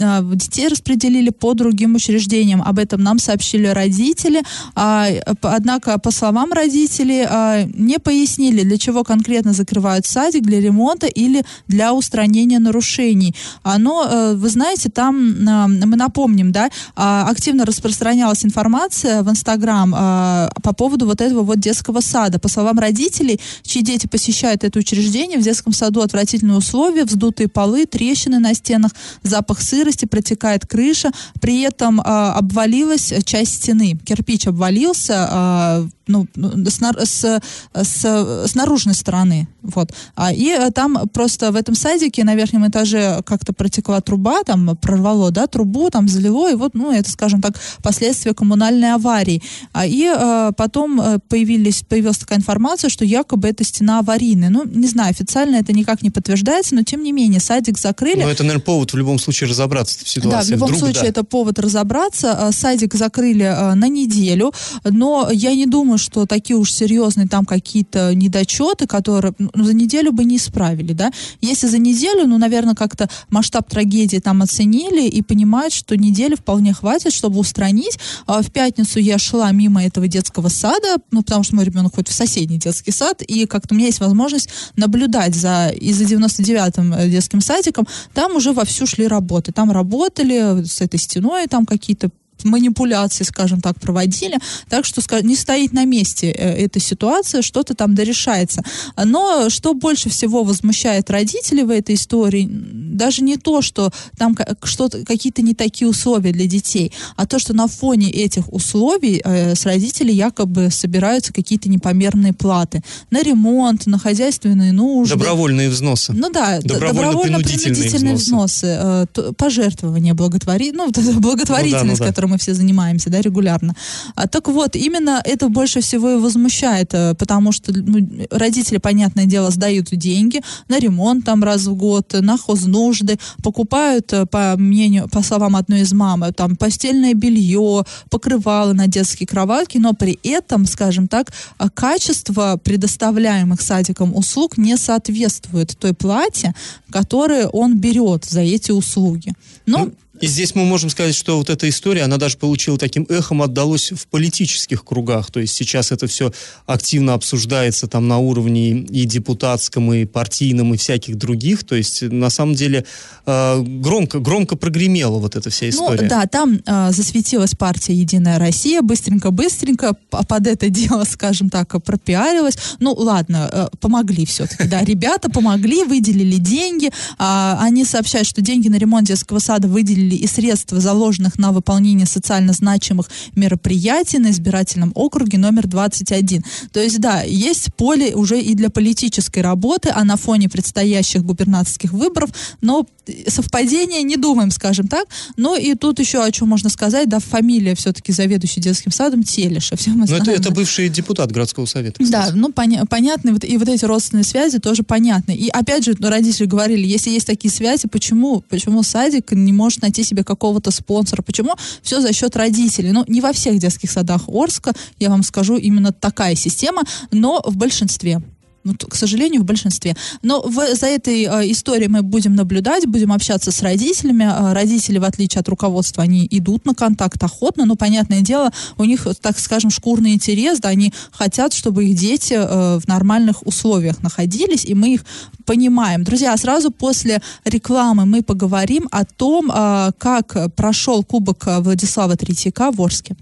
А, 0.00 0.22
детей 0.22 0.68
распределили 0.68 1.30
по 1.38 1.54
другим 1.54 1.94
учреждениям. 1.94 2.62
Об 2.62 2.78
этом 2.78 3.02
нам 3.02 3.18
сообщили 3.18 3.66
родители. 3.66 4.42
А, 4.74 5.08
однако, 5.42 5.98
по 5.98 6.10
словам 6.10 6.52
родителей, 6.52 7.24
а, 7.28 7.64
не 7.74 7.98
пояснили, 7.98 8.62
для 8.62 8.78
чего 8.78 9.04
конкретно 9.04 9.52
закрывают 9.52 10.06
садик, 10.06 10.42
для 10.42 10.60
ремонта 10.60 11.06
или 11.06 11.44
для 11.68 11.94
устранения 11.94 12.58
нарушений. 12.58 13.34
А, 13.62 13.78
но, 13.78 14.06
э, 14.10 14.34
вы 14.34 14.48
знаете, 14.48 14.88
там, 14.88 15.36
а, 15.48 15.68
мы 15.68 15.96
напомним, 15.96 16.52
да, 16.52 16.70
а, 16.96 17.28
активно 17.28 17.64
распространялась 17.64 18.44
информация 18.44 19.22
в 19.22 19.30
Инстаграм 19.30 19.94
а, 19.96 20.50
по 20.62 20.74
поводу 20.74 21.06
вот 21.06 21.20
этого 21.20 21.42
вот 21.42 21.58
детского 21.58 22.00
сада. 22.00 22.38
По 22.38 22.48
словам 22.48 22.78
родителей, 22.78 23.40
чьи 23.62 23.82
дети 23.82 24.06
посещают 24.06 24.64
это 24.64 24.78
учреждение, 24.78 25.38
в 25.38 25.42
детском 25.42 25.72
саду 25.72 26.00
отвратительные 26.00 26.56
условия, 26.56 27.04
вздутые 27.04 27.48
полы, 27.48 27.86
трещины 27.86 28.38
на 28.38 28.54
стенах, 28.54 28.92
запах 29.22 29.60
сырости, 29.60 30.06
протекает 30.06 30.66
крыша, 30.66 31.10
при 31.40 31.62
этом 31.62 32.00
э, 32.00 32.04
обвалилась 32.04 33.12
часть 33.24 33.54
стены. 33.62 33.98
Кирпич 34.04 34.46
обвалился, 34.46 35.28
э, 35.30 35.88
ну, 36.08 36.26
с, 36.34 36.80
с, 36.80 37.40
с, 37.74 38.04
с 38.04 38.54
наружной 38.54 38.94
стороны. 38.94 39.48
Вот. 39.62 39.92
А, 40.16 40.32
и 40.32 40.48
э, 40.48 40.70
там 40.70 41.08
просто 41.12 41.52
в 41.52 41.56
этом 41.56 41.74
садике 41.74 42.24
на 42.24 42.34
верхнем 42.34 42.66
этаже 42.66 43.22
как-то 43.24 43.52
протекла 43.52 44.00
труба, 44.00 44.42
там 44.44 44.76
прорвало, 44.76 45.30
да, 45.30 45.46
трубу, 45.46 45.90
там 45.90 46.08
залило, 46.08 46.50
и 46.50 46.54
вот, 46.54 46.74
ну, 46.74 46.90
это, 46.90 47.10
скажем 47.10 47.42
так, 47.42 47.54
последствия 47.82 48.34
коммунальной 48.34 48.94
аварии. 48.94 49.42
А, 49.72 49.86
и 49.86 50.06
а, 50.06 50.52
потом 50.52 51.00
э, 51.00 51.18
появились, 51.28 51.82
появилась 51.82 52.18
такая 52.18 52.38
информация, 52.38 52.88
что 52.88 53.04
якобы 53.04 53.48
эта 53.48 53.62
стена 53.64 53.98
аварийная. 53.98 54.48
Ну, 54.48 54.64
не 54.64 54.86
знаю, 54.86 55.10
официально 55.10 55.56
это 55.56 55.72
никак 55.72 56.02
не 56.02 56.10
подтверждается, 56.10 56.74
но 56.74 56.82
тем 56.82 57.02
не 57.02 57.12
менее, 57.12 57.40
садик 57.40 57.78
закрыли. 57.78 58.22
Ну, 58.22 58.28
это, 58.28 58.42
наверное, 58.42 58.64
повод 58.64 58.92
в 58.92 58.96
любом 58.96 59.18
случае 59.18 59.50
разобраться 59.50 60.04
в 60.04 60.08
ситуации. 60.08 60.30
Да, 60.30 60.42
в 60.42 60.50
любом 60.50 60.68
Вдруг, 60.68 60.80
случае 60.80 61.02
да. 61.02 61.08
это 61.08 61.24
повод 61.24 61.58
разобраться. 61.58 62.50
Садик 62.52 62.94
закрыли 62.94 63.74
на 63.74 63.88
неделю, 63.88 64.52
но 64.84 65.28
я 65.30 65.54
не 65.54 65.66
думаю, 65.66 65.97
что 65.98 66.26
такие 66.26 66.56
уж 66.56 66.72
серьезные 66.72 67.26
там 67.26 67.44
какие-то 67.44 68.14
недочеты, 68.14 68.86
которые 68.86 69.34
ну, 69.38 69.64
за 69.64 69.74
неделю 69.74 70.12
бы 70.12 70.24
не 70.24 70.36
исправили, 70.36 70.92
да. 70.92 71.10
Если 71.40 71.66
за 71.66 71.78
неделю, 71.78 72.26
ну, 72.26 72.38
наверное, 72.38 72.74
как-то 72.74 73.08
масштаб 73.30 73.68
трагедии 73.68 74.18
там 74.18 74.42
оценили 74.42 75.08
и 75.08 75.22
понимают, 75.22 75.72
что 75.72 75.96
недели 75.96 76.34
вполне 76.34 76.72
хватит, 76.72 77.12
чтобы 77.12 77.38
устранить. 77.38 77.98
А 78.26 78.42
в 78.42 78.50
пятницу 78.50 78.98
я 78.98 79.18
шла 79.18 79.50
мимо 79.52 79.84
этого 79.84 80.08
детского 80.08 80.48
сада, 80.48 80.96
ну, 81.10 81.22
потому 81.22 81.44
что 81.44 81.56
мой 81.56 81.64
ребенок 81.64 81.94
ходит 81.94 82.08
в 82.08 82.14
соседний 82.14 82.58
детский 82.58 82.92
сад, 82.92 83.22
и 83.22 83.46
как-то 83.46 83.74
у 83.74 83.76
меня 83.76 83.86
есть 83.86 84.00
возможность 84.00 84.48
наблюдать 84.76 85.34
за, 85.34 85.68
и 85.68 85.92
за 85.92 86.04
99-м 86.04 86.92
э, 86.94 87.08
детским 87.08 87.40
садиком, 87.40 87.86
там 88.14 88.36
уже 88.36 88.52
вовсю 88.52 88.86
шли 88.86 89.06
работы. 89.06 89.52
Там 89.52 89.70
работали 89.72 90.64
с 90.64 90.80
этой 90.80 90.98
стеной, 90.98 91.46
там 91.46 91.66
какие-то 91.66 92.10
манипуляции, 92.44 93.24
скажем 93.24 93.60
так, 93.60 93.80
проводили. 93.80 94.38
Так 94.68 94.84
что 94.84 95.02
не 95.22 95.36
стоит 95.36 95.72
на 95.72 95.84
месте 95.84 96.30
э, 96.30 96.64
эта 96.64 96.80
ситуация, 96.80 97.42
что-то 97.42 97.74
там 97.74 97.94
дорешается. 97.94 98.62
Но 98.96 99.48
что 99.48 99.74
больше 99.74 100.08
всего 100.10 100.44
возмущает 100.44 101.10
родителей 101.10 101.64
в 101.64 101.70
этой 101.70 101.94
истории, 101.94 102.48
даже 102.48 103.22
не 103.22 103.36
то, 103.36 103.62
что 103.62 103.90
там 104.16 104.36
что-то, 104.64 105.04
какие-то 105.04 105.42
не 105.42 105.54
такие 105.54 105.88
условия 105.88 106.32
для 106.32 106.46
детей, 106.46 106.92
а 107.16 107.26
то, 107.26 107.38
что 107.38 107.54
на 107.54 107.66
фоне 107.66 108.10
этих 108.10 108.52
условий 108.52 109.20
э, 109.24 109.54
с 109.54 109.64
родителей 109.64 110.14
якобы 110.14 110.70
собираются 110.70 111.32
какие-то 111.32 111.68
непомерные 111.68 112.32
платы 112.32 112.82
на 113.10 113.22
ремонт, 113.22 113.86
на 113.86 113.98
хозяйственные 113.98 114.72
нужды. 114.72 115.14
Добровольные 115.14 115.68
взносы. 115.70 116.12
Ну 116.12 116.30
да, 116.30 116.60
добровольно-принудительные 116.60 118.14
взносы, 118.14 118.66
э, 118.66 119.06
пожертвования, 119.36 120.14
благотвори... 120.14 120.72
ну, 120.72 120.90
благотворительность, 121.20 121.82
ну 121.84 121.88
да, 121.88 121.92
ну 121.92 121.96
да. 121.98 122.06
которой 122.06 122.26
мы 122.28 122.38
все 122.38 122.54
занимаемся, 122.54 123.10
да, 123.10 123.20
регулярно. 123.20 123.74
А, 124.14 124.28
так 124.28 124.48
вот, 124.48 124.76
именно 124.76 125.20
это 125.24 125.48
больше 125.48 125.80
всего 125.80 126.10
и 126.10 126.16
возмущает, 126.16 126.94
э, 126.94 127.14
потому 127.14 127.52
что 127.52 127.72
ну, 127.72 127.98
родители, 128.30 128.78
понятное 128.78 129.26
дело, 129.26 129.50
сдают 129.50 129.88
деньги 129.90 130.40
на 130.68 130.78
ремонт 130.78 131.24
там 131.24 131.42
раз 131.42 131.66
в 131.66 131.74
год, 131.74 132.14
на 132.20 132.36
хознужды, 132.36 133.18
покупают, 133.42 134.12
э, 134.12 134.26
по 134.26 134.54
мнению, 134.56 135.08
по 135.08 135.22
словам 135.22 135.56
одной 135.56 135.80
из 135.80 135.92
мамы, 135.92 136.32
там 136.32 136.56
постельное 136.56 137.14
белье, 137.14 137.84
покрывало 138.10 138.72
на 138.72 138.86
детские 138.86 139.26
кроватки, 139.26 139.78
но 139.78 139.94
при 139.94 140.18
этом, 140.22 140.66
скажем 140.66 141.08
так, 141.08 141.32
а, 141.58 141.68
качество 141.70 142.58
предоставляемых 142.62 143.60
садиком 143.60 144.14
услуг 144.14 144.58
не 144.58 144.76
соответствует 144.76 145.76
той 145.78 145.94
плате, 145.94 146.54
которую 146.90 147.48
он 147.48 147.78
берет 147.78 148.24
за 148.24 148.40
эти 148.40 148.70
услуги. 148.72 149.32
Но 149.66 149.78
ну, 149.78 149.92
и 150.20 150.26
здесь 150.26 150.54
мы 150.54 150.64
можем 150.64 150.90
сказать, 150.90 151.14
что 151.14 151.38
вот 151.38 151.50
эта 151.50 151.68
история, 151.68 152.02
она 152.02 152.16
даже 152.16 152.36
получила 152.36 152.78
таким 152.78 153.06
эхом, 153.08 153.42
отдалось 153.42 153.92
в 153.92 154.06
политических 154.08 154.84
кругах. 154.84 155.30
То 155.30 155.40
есть 155.40 155.54
сейчас 155.54 155.92
это 155.92 156.06
все 156.06 156.32
активно 156.66 157.14
обсуждается 157.14 157.86
там 157.86 158.08
на 158.08 158.18
уровне 158.18 158.70
и 158.70 159.04
депутатском, 159.04 159.92
и 159.92 160.04
партийном, 160.04 160.74
и 160.74 160.76
всяких 160.76 161.16
других. 161.16 161.64
То 161.64 161.74
есть 161.74 162.02
на 162.02 162.30
самом 162.30 162.54
деле 162.54 162.84
э, 163.26 163.62
громко, 163.62 164.18
громко 164.18 164.56
прогремела 164.56 165.18
вот 165.18 165.36
эта 165.36 165.50
вся 165.50 165.66
ну 165.66 165.70
история. 165.70 166.02
Ну 166.02 166.08
да, 166.08 166.26
там 166.26 166.60
э, 166.64 166.92
засветилась 166.92 167.54
партия 167.54 167.94
«Единая 167.94 168.38
Россия», 168.38 168.82
быстренько-быстренько 168.82 169.94
под 170.10 170.46
это 170.46 170.68
дело, 170.70 171.04
скажем 171.04 171.50
так, 171.50 171.82
пропиарилась. 171.82 172.58
Ну 172.80 172.92
ладно, 172.92 173.48
э, 173.52 173.66
помогли 173.80 174.26
все-таки, 174.26 174.68
да, 174.68 174.82
ребята 174.82 175.30
помогли, 175.30 175.84
выделили 175.84 176.36
деньги. 176.36 176.90
Э, 177.18 177.56
они 177.60 177.84
сообщают, 177.84 178.26
что 178.26 178.40
деньги 178.40 178.68
на 178.68 178.76
ремонт 178.76 179.06
детского 179.06 179.38
сада 179.38 179.68
выделили 179.68 180.07
выделили 180.08 180.16
и 180.16 180.26
средства, 180.26 180.80
заложенных 180.80 181.38
на 181.38 181.52
выполнение 181.52 182.06
социально 182.06 182.52
значимых 182.52 183.08
мероприятий 183.36 184.18
на 184.18 184.30
избирательном 184.30 184.92
округе 184.94 185.38
номер 185.38 185.66
21. 185.66 186.44
То 186.72 186.80
есть, 186.80 187.00
да, 187.00 187.22
есть 187.22 187.74
поле 187.74 188.14
уже 188.14 188.40
и 188.40 188.54
для 188.54 188.70
политической 188.70 189.40
работы, 189.40 189.90
а 189.94 190.04
на 190.04 190.16
фоне 190.16 190.48
предстоящих 190.48 191.24
губернаторских 191.24 191.92
выборов, 191.92 192.30
но 192.60 192.86
совпадение 193.26 194.02
не 194.02 194.16
думаем, 194.16 194.50
скажем 194.50 194.88
так. 194.88 195.06
Но 195.36 195.56
и 195.56 195.74
тут 195.74 195.98
еще 195.98 196.22
о 196.22 196.30
чем 196.30 196.48
можно 196.48 196.70
сказать, 196.70 197.08
да, 197.08 197.20
фамилия 197.20 197.74
все-таки 197.74 198.12
заведующий 198.12 198.60
детским 198.60 198.92
садом 198.92 199.22
Телеша. 199.22 199.76
Все 199.76 199.90
мы 199.90 200.06
знаем. 200.06 200.24
Но 200.24 200.32
это, 200.32 200.40
это 200.40 200.50
бывший 200.50 200.88
депутат 200.88 201.32
городского 201.32 201.66
совета. 201.66 202.02
Кстати. 202.02 202.30
Да, 202.32 202.36
ну 202.36 202.50
поня- 202.50 202.86
понятно, 202.86 203.32
вот, 203.32 203.44
и 203.44 203.56
вот 203.56 203.68
эти 203.68 203.84
родственные 203.84 204.24
связи 204.24 204.58
тоже 204.58 204.82
понятны. 204.82 205.32
И 205.32 205.48
опять 205.48 205.84
же, 205.84 205.94
родители 206.00 206.46
говорили, 206.46 206.86
если 206.86 207.10
есть 207.10 207.26
такие 207.26 207.50
связи, 207.50 207.88
почему, 207.88 208.44
почему 208.48 208.82
садик 208.82 209.32
не 209.32 209.52
может 209.52 209.82
найти 209.82 209.97
себе 210.04 210.24
какого-то 210.24 210.70
спонсора, 210.70 211.22
почему? 211.22 211.54
Все 211.82 212.00
за 212.00 212.12
счет 212.12 212.36
родителей? 212.36 212.92
Ну, 212.92 213.04
не 213.08 213.20
во 213.20 213.32
всех 213.32 213.58
детских 213.58 213.90
садах 213.90 214.28
Орска, 214.28 214.72
я 214.98 215.10
вам 215.10 215.22
скажу, 215.22 215.56
именно 215.56 215.92
такая 215.92 216.34
система, 216.34 216.82
но 217.10 217.42
в 217.44 217.56
большинстве 217.56 218.22
ну, 218.64 218.74
к 218.74 218.94
сожалению, 218.94 219.42
в 219.42 219.44
большинстве. 219.44 219.96
Но 220.22 220.42
в, 220.42 220.74
за 220.74 220.86
этой 220.86 221.24
э, 221.24 221.50
историей 221.52 221.88
мы 221.88 222.02
будем 222.02 222.34
наблюдать, 222.34 222.86
будем 222.86 223.12
общаться 223.12 223.50
с 223.50 223.62
родителями. 223.62 224.24
Э, 224.24 224.52
родители, 224.52 224.98
в 224.98 225.04
отличие 225.04 225.40
от 225.40 225.48
руководства, 225.48 226.02
они 226.02 226.26
идут 226.30 226.66
на 226.66 226.74
контакт 226.74 227.22
охотно, 227.22 227.64
но, 227.64 227.76
понятное 227.76 228.20
дело, 228.20 228.52
у 228.76 228.84
них, 228.84 229.06
так 229.20 229.38
скажем, 229.38 229.70
шкурный 229.70 230.12
интерес, 230.12 230.60
да, 230.60 230.70
они 230.70 230.92
хотят, 231.12 231.52
чтобы 231.52 231.86
их 231.86 231.96
дети 231.96 232.34
э, 232.34 232.78
в 232.78 232.86
нормальных 232.88 233.46
условиях 233.46 234.02
находились, 234.02 234.64
и 234.64 234.74
мы 234.74 234.94
их 234.94 235.04
понимаем. 235.44 236.04
Друзья, 236.04 236.36
сразу 236.36 236.70
после 236.70 237.22
рекламы 237.44 238.06
мы 238.06 238.22
поговорим 238.22 238.88
о 238.90 239.04
том, 239.04 239.50
э, 239.50 239.92
как 239.98 240.54
прошел 240.54 241.04
Кубок 241.04 241.44
Владислава 241.46 242.16
Третьяка 242.16 242.70
в 242.70 242.80
Орске. 242.82 243.16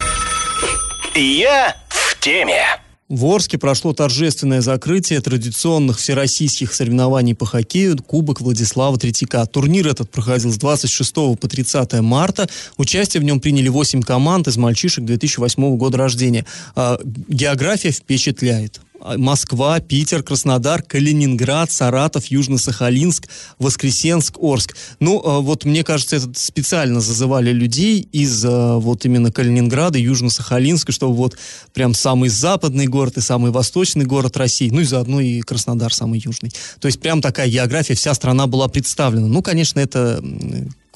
Я 1.15 1.75
в 1.89 2.21
теме. 2.21 2.86
В 3.09 3.25
Орске 3.27 3.57
прошло 3.57 3.93
торжественное 3.93 4.61
закрытие 4.61 5.21
традиционных 5.21 5.99
всероссийских 5.99 6.75
соревнований 6.75 7.37
по 7.37 7.47
хоккею 7.47 7.97
Кубок 8.03 8.41
Владислава 8.41 8.99
Третьяка. 8.99 9.47
Турнир 9.47 9.87
этот 9.87 10.11
проходил 10.11 10.51
с 10.51 10.57
26 10.57 11.15
по 11.15 11.37
30 11.37 12.01
марта. 12.01 12.49
Участие 12.77 13.21
в 13.21 13.25
нем 13.25 13.39
приняли 13.39 13.69
8 13.69 14.03
команд 14.03 14.49
из 14.49 14.57
мальчишек 14.57 15.05
2008 15.05 15.77
года 15.77 15.99
рождения. 15.99 16.45
А, 16.75 16.99
география 17.29 17.93
впечатляет. 17.93 18.81
Москва, 19.17 19.81
Питер, 19.81 20.23
Краснодар, 20.23 20.83
Калининград, 20.83 21.71
Саратов, 21.71 22.27
Южно-Сахалинск, 22.27 23.29
Воскресенск, 23.59 24.39
Орск. 24.41 24.77
Ну, 25.01 25.23
а, 25.25 25.41
вот 25.41 25.65
мне 25.65 25.85
кажется, 25.85 26.17
это 26.17 26.31
специально 26.35 27.01
зазывали 27.01 27.53
людей 27.53 28.09
из 28.13 28.45
а, 28.45 28.79
вот 28.79 29.05
именно 29.05 29.31
Калининграда, 29.31 29.99
Южно-Сахалинска, 29.99 30.93
чтобы 30.93 31.15
вот 31.15 31.37
прям 31.73 31.95
самый 31.95 32.29
западный 32.29 32.87
город 32.87 33.19
и 33.19 33.21
самый 33.21 33.51
восточный 33.51 34.05
город 34.05 34.37
России, 34.37 34.71
ну 34.71 34.81
и 34.81 34.85
заодно 34.85 35.21
и 35.21 35.41
Краснодар 35.41 35.93
самый 35.93 36.21
южный. 36.25 36.53
То 36.81 36.87
есть 36.87 37.01
прям 37.01 37.21
такая 37.21 37.49
география, 37.49 37.95
вся 37.95 38.15
страна 38.15 38.47
была 38.47 38.69
представлена. 38.69 39.27
Ну, 39.27 39.43
конечно, 39.43 39.81
это 39.81 40.23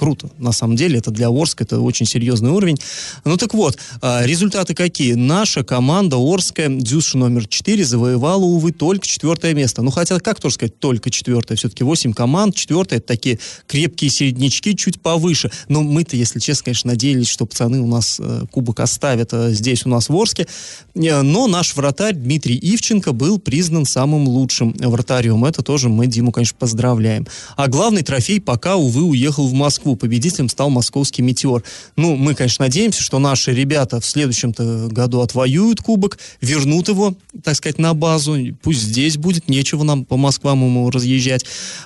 круто. 0.01 0.31
На 0.39 0.53
самом 0.53 0.77
деле, 0.77 0.99
это 0.99 1.11
для 1.11 1.29
Орска, 1.29 1.65
это 1.65 1.79
очень 1.79 2.07
серьезный 2.07 2.49
уровень. 2.49 2.79
Ну 3.27 3.37
так 3.37 3.53
вот, 3.53 3.77
а, 4.01 4.25
результаты 4.25 4.73
какие? 4.75 5.13
Наша 5.13 5.63
команда 5.63 6.17
Орская, 6.17 6.71
Дюша 6.71 7.19
номер 7.19 7.47
4, 7.47 7.85
завоевала, 7.85 8.43
увы, 8.43 8.73
только 8.73 9.07
четвертое 9.07 9.53
место. 9.53 9.83
Ну 9.83 9.91
хотя, 9.91 10.19
как 10.19 10.41
тоже 10.41 10.55
сказать, 10.55 10.79
только 10.79 11.11
четвертое? 11.11 11.57
Все-таки 11.57 11.85
8 11.85 12.15
команд, 12.15 12.55
четвертое, 12.55 12.97
это 12.97 13.09
такие 13.09 13.39
крепкие 13.67 14.11
середнячки, 14.11 14.75
чуть 14.75 15.03
повыше. 15.03 15.51
Но 15.69 15.83
мы-то, 15.83 16.17
если 16.17 16.39
честно, 16.39 16.65
конечно, 16.65 16.93
надеялись, 16.93 17.29
что 17.29 17.45
пацаны 17.45 17.81
у 17.81 17.87
нас 17.87 18.17
э, 18.19 18.45
кубок 18.51 18.81
оставят 18.81 19.35
э, 19.35 19.53
здесь 19.53 19.85
у 19.85 19.91
нас 19.91 20.09
в 20.09 20.17
Орске. 20.17 20.47
Э, 20.95 21.21
но 21.21 21.47
наш 21.47 21.77
вратарь 21.77 22.15
Дмитрий 22.15 22.59
Ивченко 22.59 23.13
был 23.13 23.39
признан 23.39 23.85
самым 23.85 24.27
лучшим 24.29 24.75
вратарем. 24.79 25.45
Это 25.45 25.63
тоже 25.63 25.91
мы 25.91 26.07
Диму, 26.07 26.33
конечно, 26.33 26.57
поздравляем. 26.59 27.27
А 27.57 27.69
главный 27.69 28.03
трофей 28.03 28.41
пока, 28.41 28.77
увы, 28.77 29.03
уехал 29.03 29.47
в 29.47 29.53
Москву. 29.53 29.90
Москву. 29.91 29.97
Победителем 29.97 30.49
стал 30.49 30.71
московский 30.71 31.23
«Метеор». 31.23 31.63
Ну, 31.97 32.17
мы, 32.17 32.35
конечно, 32.35 32.65
надеемся, 32.65 33.03
что 33.03 33.19
наши 33.19 33.53
ребята 33.53 34.01
в 34.01 34.07
следующем-то 34.07 34.89
году 34.91 35.21
отвоюют 35.21 35.81
кубок, 35.81 36.19
вернут 36.41 36.89
его, 36.89 37.15
так 37.43 37.57
сказать, 37.57 37.79
на 37.79 37.95
базу. 37.95 38.37
Пусть 38.63 38.81
здесь 38.81 39.17
будет, 39.17 39.49
нечего 39.49 39.85
нам 39.85 40.05
по 40.05 40.17
Москвам 40.17 40.65
ему 40.65 40.91
разъезжать. 40.91 41.45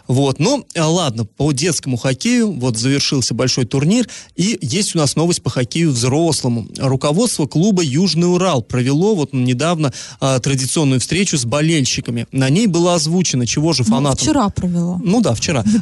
Вот. 0.08 0.38
Ну, 0.38 0.64
а 0.76 0.88
ладно, 0.88 1.24
по 1.24 1.52
детскому 1.52 1.96
хоккею 1.96 2.52
вот 2.52 2.76
завершился 2.76 3.34
большой 3.34 3.64
турнир, 3.64 4.06
и 4.36 4.58
есть 4.60 4.94
у 4.94 4.98
нас 4.98 5.16
новость 5.16 5.42
по 5.42 5.50
хоккею 5.50 5.90
взрослому. 5.90 6.66
Руководство 6.78 7.46
клуба 7.46 7.82
«Южный 7.82 8.32
Урал» 8.32 8.62
провело 8.62 9.14
вот 9.14 9.32
недавно 9.32 9.92
а, 10.20 10.38
традиционную 10.38 11.00
встречу 11.00 11.36
с 11.36 11.44
болельщиками. 11.44 12.26
На 12.32 12.50
ней 12.50 12.66
было 12.66 12.94
озвучено, 12.94 13.46
чего 13.46 13.72
же 13.72 13.82
ну, 13.86 13.90
фанатам... 13.90 14.18
Ну, 14.20 14.32
вчера 14.32 14.48
провело. 14.48 15.00
Ну 15.02 15.20
да, 15.20 15.34
вчера. 15.34 15.64
Ну, 15.64 15.80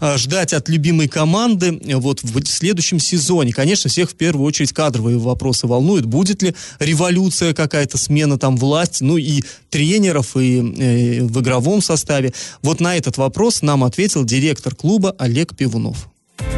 а, 0.00 0.16
ждать 0.22 0.52
от 0.52 0.68
любимой 0.68 1.01
любимой 1.02 1.08
команды 1.08 1.80
вот 1.96 2.22
в 2.22 2.46
следующем 2.46 2.98
сезоне. 2.98 3.52
Конечно, 3.52 3.90
всех 3.90 4.10
в 4.10 4.14
первую 4.14 4.46
очередь 4.46 4.72
кадровые 4.72 5.18
вопросы 5.18 5.66
волнуют. 5.66 6.06
Будет 6.06 6.42
ли 6.42 6.54
революция 6.78 7.54
какая-то, 7.54 7.98
смена 7.98 8.38
там 8.38 8.56
власти, 8.56 9.02
ну 9.02 9.16
и 9.16 9.42
тренеров, 9.70 10.36
и 10.36 10.58
э, 10.58 11.22
в 11.22 11.40
игровом 11.40 11.82
составе. 11.82 12.32
Вот 12.62 12.80
на 12.80 12.96
этот 12.96 13.16
вопрос 13.16 13.62
нам 13.62 13.84
ответил 13.84 14.24
директор 14.24 14.74
клуба 14.74 15.14
Олег 15.18 15.56
Пивунов. 15.56 16.11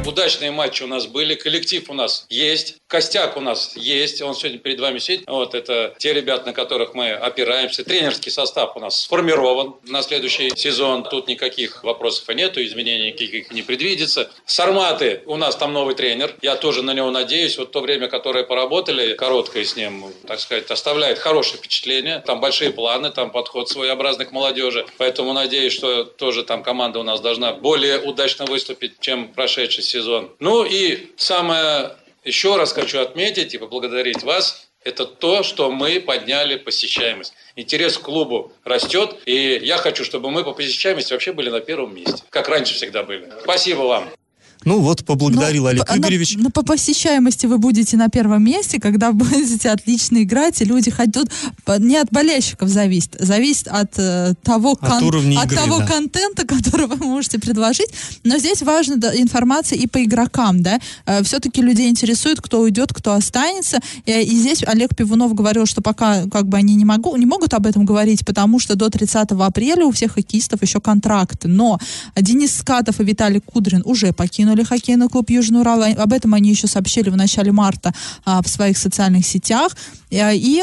Удачные 0.07 0.51
матчи 0.51 0.83
у 0.83 0.87
нас 0.87 1.07
были, 1.07 1.35
коллектив 1.35 1.89
у 1.89 1.95
нас 1.95 2.27
есть, 2.29 2.77
костяк 2.87 3.39
у 3.39 3.41
нас 3.41 3.75
есть, 3.75 4.21
он 4.21 4.35
сегодня 4.35 4.59
перед 4.59 4.79
вами 4.79 4.99
сидит. 4.99 5.25
Вот 5.27 5.55
это 5.55 5.95
те 5.99 6.13
ребята, 6.13 6.47
на 6.47 6.53
которых 6.53 6.93
мы 6.95 7.13
опираемся. 7.13 7.85
Тренерский 7.85 8.31
состав 8.31 8.77
у 8.77 8.81
нас 8.81 9.03
сформирован 9.03 9.77
на 9.85 10.03
следующий 10.03 10.51
сезон. 10.55 11.05
Тут 11.05 11.29
никаких 11.29 11.83
вопросов 11.85 12.29
и 12.29 12.35
нету, 12.35 12.63
изменений 12.63 13.13
никаких 13.13 13.51
не 13.51 13.63
предвидится. 13.63 14.31
Сарматы, 14.45 15.23
у 15.25 15.37
нас 15.37 15.57
там 15.57 15.73
новый 15.73 15.95
тренер. 15.95 16.35
Я 16.43 16.57
тоже 16.57 16.83
на 16.83 16.93
него 16.93 17.11
надеюсь. 17.11 17.57
Вот 17.57 17.73
то 17.73 17.81
время, 17.81 18.09
которое 18.09 18.45
поработали, 18.45 19.15
короткое 19.15 19.65
с 19.65 19.75
ним, 19.75 20.05
так 20.27 20.39
сказать, 20.39 20.71
оставляет 20.71 21.19
хорошее 21.19 21.57
впечатление. 21.57 22.23
Там 22.27 22.41
большие 22.41 22.73
планы, 22.73 23.11
там 23.11 23.31
подход 23.31 23.71
своеобразный 23.71 24.27
к 24.27 24.33
молодежи. 24.33 24.85
Поэтому 24.99 25.33
надеюсь, 25.33 25.73
что 25.73 26.05
тоже 26.05 26.45
там 26.45 26.63
команда 26.63 26.99
у 26.99 27.03
нас 27.05 27.23
должна 27.23 27.53
более 27.55 28.01
удачно 28.01 28.45
выступить, 28.45 29.01
чем 29.01 29.33
прошедший 29.65 29.85
сезон. 29.85 30.31
Ну 30.41 30.65
и 30.65 31.11
самое 31.17 31.97
еще 32.25 32.57
раз 32.57 32.73
хочу 32.73 33.01
отметить 33.01 33.55
и 33.55 33.59
поблагодарить 33.59 34.23
вас. 34.23 34.69
Это 34.83 35.07
то, 35.07 35.43
что 35.43 35.71
мы 35.71 35.99
подняли 36.01 36.57
посещаемость. 36.57 37.33
Интерес 37.57 37.97
к 37.97 38.03
клубу 38.03 38.53
растет, 38.65 39.17
и 39.25 39.59
я 39.63 39.79
хочу, 39.79 40.05
чтобы 40.05 40.31
мы 40.31 40.45
по 40.45 40.53
посещаемости 40.53 41.15
вообще 41.15 41.33
были 41.33 41.49
на 41.49 41.61
первом 41.61 41.95
месте, 41.95 42.23
как 42.29 42.49
раньше 42.49 42.75
всегда 42.75 43.03
были. 43.03 43.33
Спасибо 43.43 43.81
вам. 43.81 44.11
Ну 44.65 44.81
вот, 44.81 45.05
поблагодарил 45.05 45.65
Ну, 45.65 45.69
Олег 45.69 45.87
по- 45.87 45.97
Игоревич. 45.97 46.35
Ну, 46.39 46.51
по 46.51 46.63
посещаемости 46.63 47.47
вы 47.47 47.59
будете 47.59 47.97
на 47.97 48.09
первом 48.09 48.45
месте, 48.45 48.81
когда 48.81 49.13
будете 49.25 49.71
отлично 49.71 50.23
играть, 50.23 50.61
и 50.63 50.65
люди 50.65 50.91
ходят... 50.91 51.31
по- 51.65 51.79
Не 51.79 51.97
от 51.99 52.11
болельщиков 52.11 52.69
зависит, 52.69 53.15
зависит 53.19 53.69
от 53.69 53.93
э, 53.99 54.35
того, 54.43 54.79
От 54.81 55.03
уровня 55.03 55.39
от 55.41 55.47
игры, 55.47 55.57
того 55.57 55.79
да. 55.81 55.87
контента, 55.87 56.47
который 56.47 56.87
вы 56.87 56.97
можете 56.97 57.39
предложить. 57.39 57.89
Но 58.25 58.39
здесь 58.39 58.63
важна 58.63 58.97
да, 58.97 59.15
информация 59.15 59.77
и 59.79 59.87
по 59.87 60.03
игрокам, 60.03 60.63
да. 60.63 60.79
все-таки 61.25 61.61
людей 61.61 61.91
интересует, 61.91 62.41
кто 62.41 62.61
уйдет, 62.61 62.93
кто 62.95 63.13
останется. 63.13 63.81
Э, 64.07 64.23
И, 64.23 64.35
здесь 64.35 64.63
Олег 64.67 64.97
Пивунов 64.97 65.35
говорил, 65.35 65.67
что 65.67 65.83
пока 65.83 66.25
как 66.31 66.47
бы 66.49 66.57
они 66.57 66.75
не, 66.75 66.85
могу, 66.87 67.15
не 67.17 67.27
могут 67.27 67.53
об 67.53 67.67
этом 67.67 67.85
говорить, 67.85 68.25
потому 68.25 68.59
что 68.59 68.77
до 68.77 68.89
30 68.89 69.33
апреля 69.33 69.85
у 69.85 69.91
всех 69.91 70.13
хоккеистов 70.13 70.63
еще 70.63 70.81
контракты. 70.81 71.49
Но 71.49 71.79
Денис 72.17 72.55
Скатов 72.57 73.01
и 73.01 73.05
Виталий 73.05 73.41
Кудрин 73.41 73.83
уже 73.85 74.13
покинули 74.13 74.44
хоккейный 74.65 75.09
клуб 75.09 75.31
Южный 75.31 75.61
Урал. 75.61 75.83
Об 75.83 76.13
этом 76.13 76.35
они 76.35 76.51
еще 76.51 76.67
сообщили 76.67 77.11
в 77.11 77.17
начале 77.17 77.53
марта 77.53 77.93
а, 78.25 78.43
в 78.43 78.49
своих 78.49 78.79
социальных 78.79 79.27
сетях. 79.27 79.77
Э, 80.11 80.35
И 80.35 80.63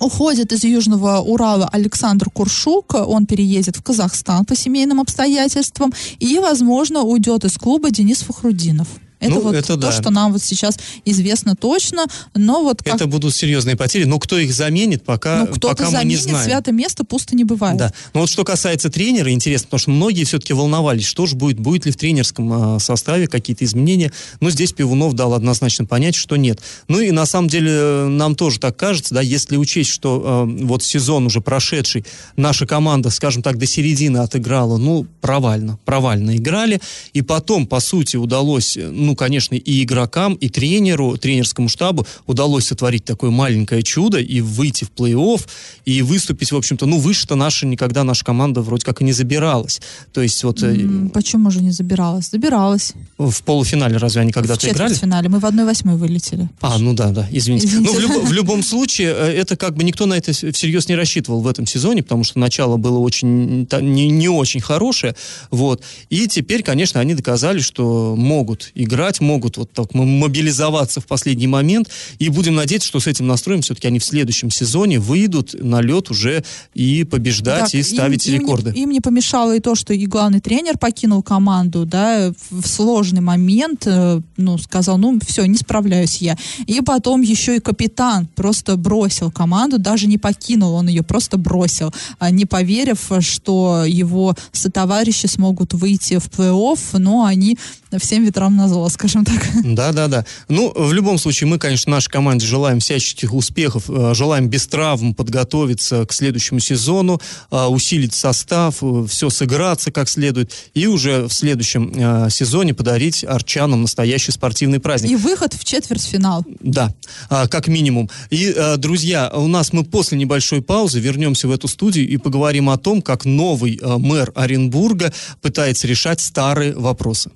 уходит 0.00 0.52
из 0.52 0.64
Южного 0.64 1.18
Урала 1.20 1.68
Александр 1.72 2.30
Куршук. 2.30 2.94
Он 2.94 3.26
переедет 3.26 3.76
в 3.76 3.82
Казахстан 3.82 4.44
по 4.44 4.56
семейным 4.56 5.00
обстоятельствам. 5.00 5.92
И, 6.18 6.38
возможно, 6.38 7.02
уйдет 7.02 7.44
из 7.44 7.56
клуба 7.56 7.90
Денис 7.90 8.18
Фахрудинов. 8.22 8.88
Это 9.20 9.30
Ну, 9.30 9.40
вот 9.40 9.54
это 9.54 9.68
то, 9.68 9.76
да. 9.76 9.92
что 9.92 10.10
нам 10.10 10.32
вот 10.32 10.42
сейчас 10.42 10.78
известно 11.04 11.54
точно. 11.54 12.06
Но 12.34 12.62
вот 12.62 12.82
как 12.82 12.96
Это 12.96 13.06
будут 13.06 13.34
серьезные 13.34 13.76
потери. 13.76 14.04
Но 14.04 14.18
кто 14.18 14.38
их 14.38 14.52
заменит, 14.52 15.04
пока, 15.04 15.40
ну, 15.40 15.46
кто-то 15.46 15.76
пока 15.76 15.84
мы 15.84 15.90
не 15.90 16.16
заменит, 16.16 16.22
знаем. 16.22 16.44
свято 16.44 16.72
место 16.72 17.04
пусто 17.04 17.36
не 17.36 17.44
бывает. 17.44 17.76
Да. 17.76 17.92
Но 18.14 18.20
вот 18.20 18.30
что 18.30 18.44
касается 18.44 18.90
тренера, 18.90 19.30
интересно, 19.30 19.66
потому 19.66 19.80
что 19.80 19.90
многие 19.90 20.24
все-таки 20.24 20.54
волновались, 20.54 21.04
что 21.04 21.26
же 21.26 21.36
будет, 21.36 21.60
будет 21.60 21.86
ли 21.86 21.92
в 21.92 21.96
тренерском 21.96 22.52
а, 22.52 22.78
составе 22.78 23.28
какие-то 23.28 23.64
изменения. 23.64 24.12
Но 24.40 24.50
здесь 24.50 24.72
Пивунов 24.72 25.12
дал 25.12 25.34
однозначно 25.34 25.84
понять, 25.84 26.14
что 26.14 26.36
нет. 26.36 26.60
Ну 26.88 27.00
и 27.00 27.10
на 27.10 27.26
самом 27.26 27.48
деле 27.48 27.70
э, 27.72 28.06
нам 28.08 28.34
тоже 28.34 28.58
так 28.58 28.76
кажется, 28.76 29.14
да, 29.14 29.20
если 29.20 29.56
учесть, 29.56 29.90
что 29.90 30.46
э, 30.48 30.64
вот 30.64 30.82
сезон 30.82 31.26
уже 31.26 31.40
прошедший, 31.40 32.04
наша 32.36 32.66
команда, 32.66 33.10
скажем 33.10 33.42
так, 33.42 33.58
до 33.58 33.66
середины 33.66 34.18
отыграла, 34.18 34.78
ну, 34.78 35.06
провально, 35.20 35.78
провально 35.84 36.36
играли. 36.36 36.80
И 37.12 37.22
потом, 37.22 37.66
по 37.66 37.80
сути, 37.80 38.16
удалось, 38.16 38.76
э, 38.76 38.88
ну, 39.10 39.16
конечно, 39.16 39.56
и 39.56 39.82
игрокам, 39.82 40.34
и 40.34 40.48
тренеру, 40.48 41.16
тренерскому 41.16 41.68
штабу 41.68 42.06
удалось 42.26 42.66
сотворить 42.66 43.04
такое 43.04 43.30
маленькое 43.30 43.82
чудо 43.82 44.18
и 44.20 44.40
выйти 44.40 44.84
в 44.84 44.92
плей-офф, 44.96 45.40
и 45.84 46.02
выступить, 46.02 46.52
в 46.52 46.56
общем-то, 46.56 46.86
ну, 46.86 47.00
выше-то 47.00 47.34
наша 47.34 47.66
никогда 47.66 48.04
наша 48.04 48.24
команда 48.24 48.62
вроде 48.62 48.84
как 48.84 49.00
и 49.00 49.04
не 49.04 49.12
забиралась. 49.12 49.80
То 50.12 50.22
есть 50.22 50.44
вот 50.44 50.62
э, 50.62 51.08
Почему 51.12 51.50
же 51.50 51.60
не 51.60 51.72
забиралась? 51.72 52.30
Забиралась. 52.30 52.92
в 53.18 53.42
полуфинале 53.42 53.96
разве 53.96 54.20
они 54.20 54.30
в 54.30 54.34
когда-то 54.34 54.68
играли? 54.68 54.90
четвертьфинале. 54.92 55.28
Мы 55.28 55.40
в 55.40 55.44
1-8 55.44 55.96
вылетели. 55.96 56.48
А, 56.60 56.78
ну 56.78 56.94
да, 56.94 57.08
да, 57.10 57.26
извините. 57.32 57.66
Извините. 57.66 57.90
Ну, 57.92 57.98
в, 57.98 58.00
любо- 58.00 58.26
в 58.26 58.32
любом 58.38 58.62
случае, 58.62 59.08
э, 59.08 59.32
это 59.40 59.56
как 59.56 59.74
бы 59.74 59.82
никто 59.82 60.06
на 60.06 60.14
это 60.14 60.32
всерьез 60.32 60.88
не 60.88 60.94
рассчитывал 60.94 61.40
в 61.40 61.48
этом 61.48 61.66
сезоне, 61.66 62.04
потому 62.04 62.22
что 62.22 62.38
начало 62.38 62.76
было 62.76 62.98
очень, 63.00 63.66
не, 63.80 64.08
не 64.08 64.28
очень 64.28 64.60
хорошее, 64.60 65.16
вот. 65.50 65.82
И 66.10 66.28
теперь, 66.28 66.62
конечно, 66.62 67.00
они 67.00 67.14
доказали, 67.14 67.58
что 67.58 68.14
могут 68.16 68.70
играть, 68.76 68.99
могут 69.20 69.56
вот 69.56 69.72
так 69.72 69.94
мобилизоваться 69.94 71.00
в 71.00 71.06
последний 71.06 71.46
момент, 71.46 71.88
и 72.18 72.28
будем 72.28 72.54
надеяться, 72.54 72.88
что 72.88 73.00
с 73.00 73.06
этим 73.06 73.26
настроем 73.26 73.62
все-таки 73.62 73.88
они 73.88 73.98
в 73.98 74.04
следующем 74.04 74.50
сезоне 74.50 74.98
выйдут 74.98 75.54
на 75.58 75.80
лед 75.80 76.10
уже 76.10 76.44
и 76.74 77.04
побеждать, 77.04 77.72
Так, 77.72 77.74
и 77.74 77.82
ставить 77.82 78.26
им, 78.26 78.34
им 78.34 78.40
рекорды. 78.40 78.72
Им 78.74 78.90
не, 78.90 79.00
помешало 79.00 79.56
и 79.56 79.60
то, 79.60 79.74
что 79.74 79.94
и 79.94 80.06
главный 80.06 80.40
тренер 80.40 80.78
покинул 80.78 81.22
команду, 81.22 81.86
да, 81.86 82.32
в 82.50 82.66
сложный 82.66 83.20
момент, 83.20 83.86
э, 83.86 84.20
ну, 84.36 84.58
сказал, 84.58 84.98
ну, 84.98 85.18
все, 85.26 85.44
не 85.46 85.56
справляюсь 85.56 86.18
я. 86.18 86.36
И 86.66 86.80
потом 86.80 87.22
еще 87.22 87.56
и 87.56 87.60
капитан 87.60 88.28
просто 88.34 88.76
бросил 88.76 89.30
команду, 89.30 89.78
даже 89.78 90.06
не 90.06 90.18
покинул, 90.18 90.74
он 90.74 90.88
ее 90.88 91.02
просто 91.02 91.38
бросил, 91.38 91.92
а 92.18 92.30
не 92.30 92.46
поверив, 92.46 93.10
что 93.20 93.84
его 93.86 94.34
сотоварищи 94.52 95.26
смогут 95.26 95.74
выйти 95.74 96.18
в 96.18 96.28
плей-офф, 96.28 96.98
но 96.98 97.24
они 97.24 97.58
всем 97.98 98.24
ветрам 98.24 98.54
на 98.54 98.68
зло, 98.68 98.88
скажем 98.90 99.24
так. 99.24 99.40
Да, 99.64 99.92
да, 99.92 100.08
да. 100.08 100.24
Ну, 100.48 100.72
в 100.74 100.92
любом 100.92 101.18
случае, 101.18 101.48
мы, 101.48 101.58
конечно, 101.58 101.90
нашей 101.90 102.10
команде 102.10 102.46
желаем 102.46 102.80
всяческих 102.80 103.32
успехов, 103.32 103.84
э, 103.88 104.14
желаем 104.14 104.48
без 104.48 104.66
травм 104.66 105.14
подготовиться 105.14 106.04
к 106.06 106.12
следующему 106.12 106.60
сезону, 106.60 107.20
э, 107.50 107.64
усилить 107.66 108.14
состав, 108.14 108.82
все 109.08 109.30
сыграться 109.30 109.90
как 109.90 110.08
следует, 110.08 110.52
и 110.74 110.86
уже 110.86 111.26
в 111.28 111.32
следующем 111.32 111.92
э, 111.94 112.30
сезоне 112.30 112.74
подарить 112.74 113.24
арчанам 113.24 113.82
настоящий 113.82 114.32
спортивный 114.32 114.80
праздник. 114.80 115.10
И 115.10 115.16
выход 115.16 115.54
в 115.54 115.64
четвертьфинал. 115.64 116.44
Да, 116.60 116.92
а, 117.28 117.46
как 117.48 117.68
минимум. 117.68 118.10
И, 118.30 118.52
э, 118.54 118.76
друзья, 118.76 119.30
у 119.34 119.46
нас 119.46 119.72
мы 119.72 119.84
после 119.84 120.18
небольшой 120.18 120.62
паузы 120.62 121.00
вернемся 121.00 121.48
в 121.48 121.52
эту 121.52 121.68
студию 121.68 122.08
и 122.08 122.16
поговорим 122.16 122.70
о 122.70 122.78
том, 122.78 123.02
как 123.02 123.24
новый 123.24 123.78
э, 123.80 123.98
мэр 123.98 124.32
Оренбурга 124.34 125.12
пытается 125.40 125.86
решать 125.86 126.20
старые 126.20 126.74
вопросы. 126.74 127.30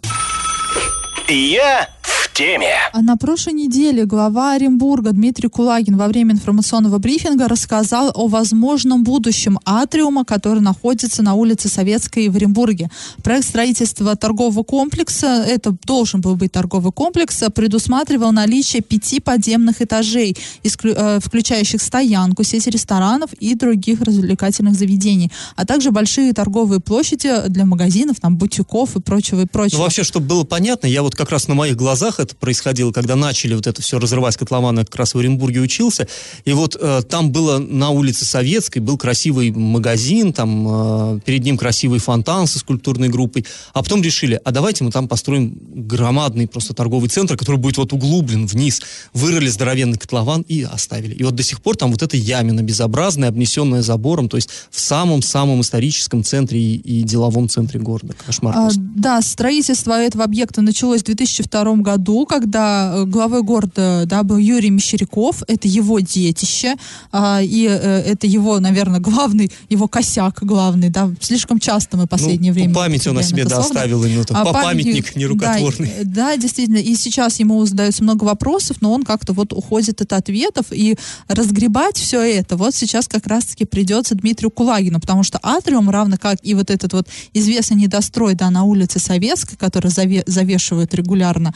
Я 1.28 1.88
в 2.02 2.23
теме. 2.34 2.74
А 2.92 3.00
на 3.00 3.16
прошлой 3.16 3.52
неделе 3.52 4.04
глава 4.04 4.54
Оренбурга 4.54 5.12
Дмитрий 5.12 5.48
Кулагин 5.48 5.96
во 5.96 6.08
время 6.08 6.32
информационного 6.32 6.98
брифинга 6.98 7.46
рассказал 7.46 8.10
о 8.14 8.26
возможном 8.26 9.04
будущем 9.04 9.58
атриума, 9.64 10.24
который 10.24 10.60
находится 10.60 11.22
на 11.22 11.34
улице 11.34 11.68
Советской 11.68 12.28
в 12.28 12.36
Оренбурге. 12.36 12.90
Проект 13.22 13.46
строительства 13.46 14.16
торгового 14.16 14.64
комплекса, 14.64 15.44
это 15.48 15.76
должен 15.84 16.20
был 16.20 16.34
быть 16.34 16.50
торговый 16.50 16.92
комплекс, 16.92 17.40
предусматривал 17.54 18.32
наличие 18.32 18.82
пяти 18.82 19.20
подземных 19.20 19.80
этажей, 19.80 20.36
исклю- 20.64 20.94
э, 20.96 21.20
включающих 21.20 21.80
стоянку, 21.80 22.42
сеть 22.42 22.66
ресторанов 22.66 23.32
и 23.34 23.54
других 23.54 24.00
развлекательных 24.00 24.74
заведений, 24.74 25.30
а 25.54 25.64
также 25.64 25.92
большие 25.92 26.32
торговые 26.32 26.80
площади 26.80 27.30
для 27.48 27.64
магазинов, 27.64 28.18
там, 28.20 28.36
бутиков 28.36 28.96
и 28.96 29.00
прочего, 29.00 29.42
и 29.42 29.46
прочего. 29.46 29.78
Ну, 29.78 29.84
вообще, 29.84 30.02
чтобы 30.02 30.26
было 30.26 30.42
понятно, 30.42 30.88
я 30.88 31.02
вот 31.02 31.14
как 31.14 31.30
раз 31.30 31.46
на 31.46 31.54
моих 31.54 31.76
глазах 31.76 32.23
это 32.24 32.36
происходило, 32.36 32.92
когда 32.92 33.16
начали 33.16 33.54
вот 33.54 33.66
это 33.66 33.80
все 33.80 33.98
разрывать 33.98 34.36
котлованы, 34.36 34.80
я 34.80 34.84
как 34.84 34.96
раз 34.96 35.14
в 35.14 35.18
Оренбурге 35.18 35.60
учился, 35.60 36.08
и 36.44 36.52
вот 36.52 36.76
э, 36.80 37.02
там 37.08 37.30
было 37.30 37.58
на 37.58 37.90
улице 37.90 38.24
Советской, 38.24 38.80
был 38.80 38.98
красивый 38.98 39.50
магазин, 39.50 40.32
там 40.32 41.16
э, 41.16 41.20
перед 41.24 41.44
ним 41.44 41.56
красивый 41.56 42.00
фонтан 42.00 42.46
со 42.46 42.58
скульптурной 42.58 43.08
группой, 43.08 43.46
а 43.72 43.82
потом 43.82 44.02
решили, 44.02 44.40
а 44.44 44.50
давайте 44.50 44.84
мы 44.84 44.90
там 44.90 45.08
построим 45.08 45.56
громадный 45.74 46.46
просто 46.46 46.74
торговый 46.74 47.08
центр, 47.08 47.36
который 47.36 47.56
будет 47.56 47.78
вот 47.78 47.92
углублен 47.92 48.46
вниз, 48.46 48.82
вырыли 49.12 49.48
здоровенный 49.48 49.98
котлован 49.98 50.42
и 50.42 50.62
оставили. 50.62 51.14
И 51.14 51.22
вот 51.22 51.34
до 51.34 51.42
сих 51.42 51.60
пор 51.62 51.76
там 51.76 51.90
вот 51.90 52.02
эта 52.02 52.16
ямина 52.16 52.62
безобразная, 52.62 53.28
обнесенная 53.28 53.82
забором, 53.82 54.28
то 54.28 54.36
есть 54.36 54.48
в 54.70 54.80
самом-самом 54.80 55.60
историческом 55.60 56.24
центре 56.24 56.60
и, 56.60 56.76
и 56.76 57.02
деловом 57.02 57.48
центре 57.48 57.80
города. 57.80 58.14
Кошмар. 58.26 58.54
А, 58.56 58.70
да, 58.74 59.20
строительство 59.22 59.92
этого 60.00 60.24
объекта 60.24 60.62
началось 60.62 61.02
в 61.02 61.06
2002 61.06 61.76
году, 61.76 62.13
когда 62.24 62.92
э, 62.94 63.04
главой 63.04 63.42
города 63.42 64.04
да, 64.06 64.22
был 64.22 64.36
Юрий 64.36 64.70
Мещеряков. 64.70 65.42
Это 65.48 65.66
его 65.66 65.98
детище, 66.00 66.76
а, 67.12 67.40
и 67.42 67.66
э, 67.66 68.02
это 68.06 68.26
его, 68.26 68.60
наверное, 68.60 69.00
главный, 69.00 69.50
его 69.68 69.88
косяк 69.88 70.38
главный. 70.42 70.90
Да. 70.90 71.10
Слишком 71.20 71.58
часто 71.58 71.96
мы 71.96 72.04
в 72.04 72.08
последнее 72.08 72.52
Ну, 72.52 72.54
время... 72.54 72.74
По 72.74 72.80
памяти 72.80 73.08
он 73.08 73.18
о 73.18 73.22
себе 73.22 73.44
да, 73.44 73.58
оставил 73.58 74.04
именно. 74.04 74.24
А 74.30 74.44
По 74.44 74.52
памятник 74.52 75.16
нерукотворный. 75.16 75.88
Да, 75.88 76.00
э, 76.00 76.04
да, 76.04 76.36
действительно. 76.36 76.78
И 76.78 76.94
сейчас 76.96 77.40
ему 77.40 77.64
задается 77.66 78.02
много 78.02 78.24
вопросов, 78.24 78.78
но 78.80 78.92
он 78.92 79.02
как-то 79.02 79.32
вот 79.32 79.52
уходит 79.52 80.00
от 80.00 80.12
ответов. 80.12 80.66
И 80.70 80.96
разгребать 81.28 81.96
все 81.96 82.20
это 82.20 82.56
вот 82.56 82.74
сейчас 82.74 83.08
как 83.08 83.26
раз-таки 83.26 83.64
придется 83.64 84.14
Дмитрию 84.14 84.50
Кулагину, 84.50 85.00
потому 85.00 85.22
что 85.22 85.38
Атриум, 85.42 85.90
равно 85.90 86.16
как 86.20 86.38
и 86.42 86.54
вот 86.54 86.70
этот 86.70 86.92
вот 86.92 87.08
известный 87.32 87.76
недострой, 87.76 88.34
да, 88.34 88.50
на 88.50 88.64
улице 88.64 88.98
Советской, 88.98 89.56
который 89.56 89.90
заве- 89.90 90.24
завешивают 90.26 90.94
регулярно 90.94 91.54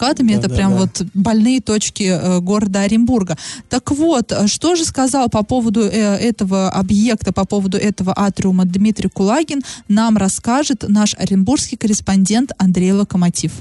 плакатами, 0.00 0.32
Да, 0.32 0.38
это 0.38 0.48
да, 0.48 0.54
прям 0.54 0.72
да. 0.72 0.78
вот 0.78 1.02
больные 1.14 1.60
точки 1.60 2.04
э, 2.04 2.40
города 2.40 2.82
Оренбурга. 2.82 3.36
Так 3.68 3.90
вот, 3.90 4.32
э, 4.32 4.46
что 4.46 4.74
же 4.74 4.84
сказал 4.84 5.28
по 5.28 5.42
поводу 5.42 5.80
э, 5.80 5.88
этого 5.90 6.70
объекта, 6.70 7.32
по 7.32 7.44
поводу 7.44 7.76
этого 7.76 8.12
атриума 8.16 8.64
Дмитрий 8.64 9.08
Кулагин, 9.08 9.62
нам 9.88 10.16
расскажет 10.16 10.84
наш 10.88 11.14
оренбургский 11.14 11.76
корреспондент 11.76 12.52
Андрей 12.58 12.92
Локомотив. 12.92 13.52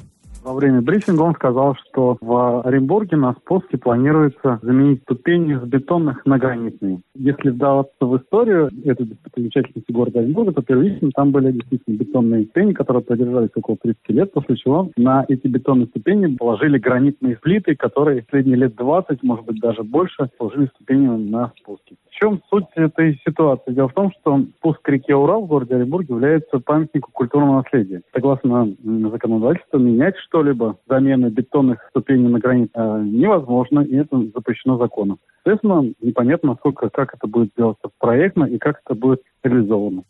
Во 0.44 0.54
время 0.54 0.82
брифинга 0.82 1.22
он 1.22 1.34
сказал, 1.36 1.76
что 1.76 2.18
в 2.22 2.62
Оренбурге 2.66 3.18
на 3.18 3.34
спуске 3.34 3.78
планируется 3.78 4.60
заменить 4.62 5.02
ступени 5.04 5.56
с 5.56 5.64
бетонных 5.64 6.26
на 6.26 6.38
гранитные. 6.38 7.02
Если 7.14 7.50
вдаваться 7.50 8.06
в 8.06 8.18
историю 8.18 8.70
этой 8.86 9.06
достопримечательности 9.06 9.92
города 9.92 10.20
Оренбурга, 10.20 10.54
то 10.54 10.62
первично 10.62 11.10
там 11.14 11.32
были 11.32 11.52
действительно 11.52 11.98
бетонные 11.98 12.44
ступени, 12.46 12.74
которые 12.74 13.04
продержались 13.04 13.50
около 13.56 13.78
30 13.78 14.10
лет, 14.10 14.32
после 14.32 14.56
чего 14.56 14.90
на 14.96 15.26
эти 15.28 15.48
бетонные 15.48 15.88
ступени 15.88 16.36
положили 16.36 16.78
гранитные 16.78 17.38
плиты, 17.38 17.76
которые 17.76 18.24
последние 18.24 18.58
лет 18.58 18.76
20, 18.76 19.22
может 19.24 19.46
быть 19.46 19.60
даже 19.60 19.84
больше, 19.84 20.30
служили 20.38 20.70
ступенями 20.76 21.30
на 21.30 21.52
спуске 21.60 21.96
чем 22.20 22.42
суть 22.50 22.66
этой 22.76 23.20
ситуации? 23.26 23.72
Дело 23.72 23.88
в 23.88 23.94
том, 23.94 24.12
что 24.20 24.42
спуск 24.58 24.82
к 24.82 24.90
реке 24.90 25.16
Урал 25.16 25.44
в 25.44 25.48
городе 25.48 25.76
Оренбург 25.76 26.10
является 26.10 26.60
памятником 26.60 27.12
культурного 27.14 27.62
наследия. 27.64 28.02
Согласно 28.14 28.76
законодательству, 28.84 29.80
менять 29.80 30.18
что-либо, 30.18 30.78
замены 30.88 31.28
бетонных 31.28 31.80
ступеней 31.90 32.28
на 32.28 32.40
гранит 32.40 32.72
э, 32.74 33.02
невозможно, 33.06 33.82
и 33.82 33.96
это 33.96 34.22
запрещено 34.36 34.78
законом. 34.78 35.20
Соответственно, 35.44 35.94
непонятно, 36.02 36.50
насколько, 36.50 36.90
как 36.90 37.14
это 37.14 37.28
будет 37.28 37.52
делаться 37.58 37.90
проектно 37.98 38.46
и 38.46 38.58
как 38.58 38.82
это 38.86 38.96
будет 38.96 39.22
реализовано. 39.44 40.04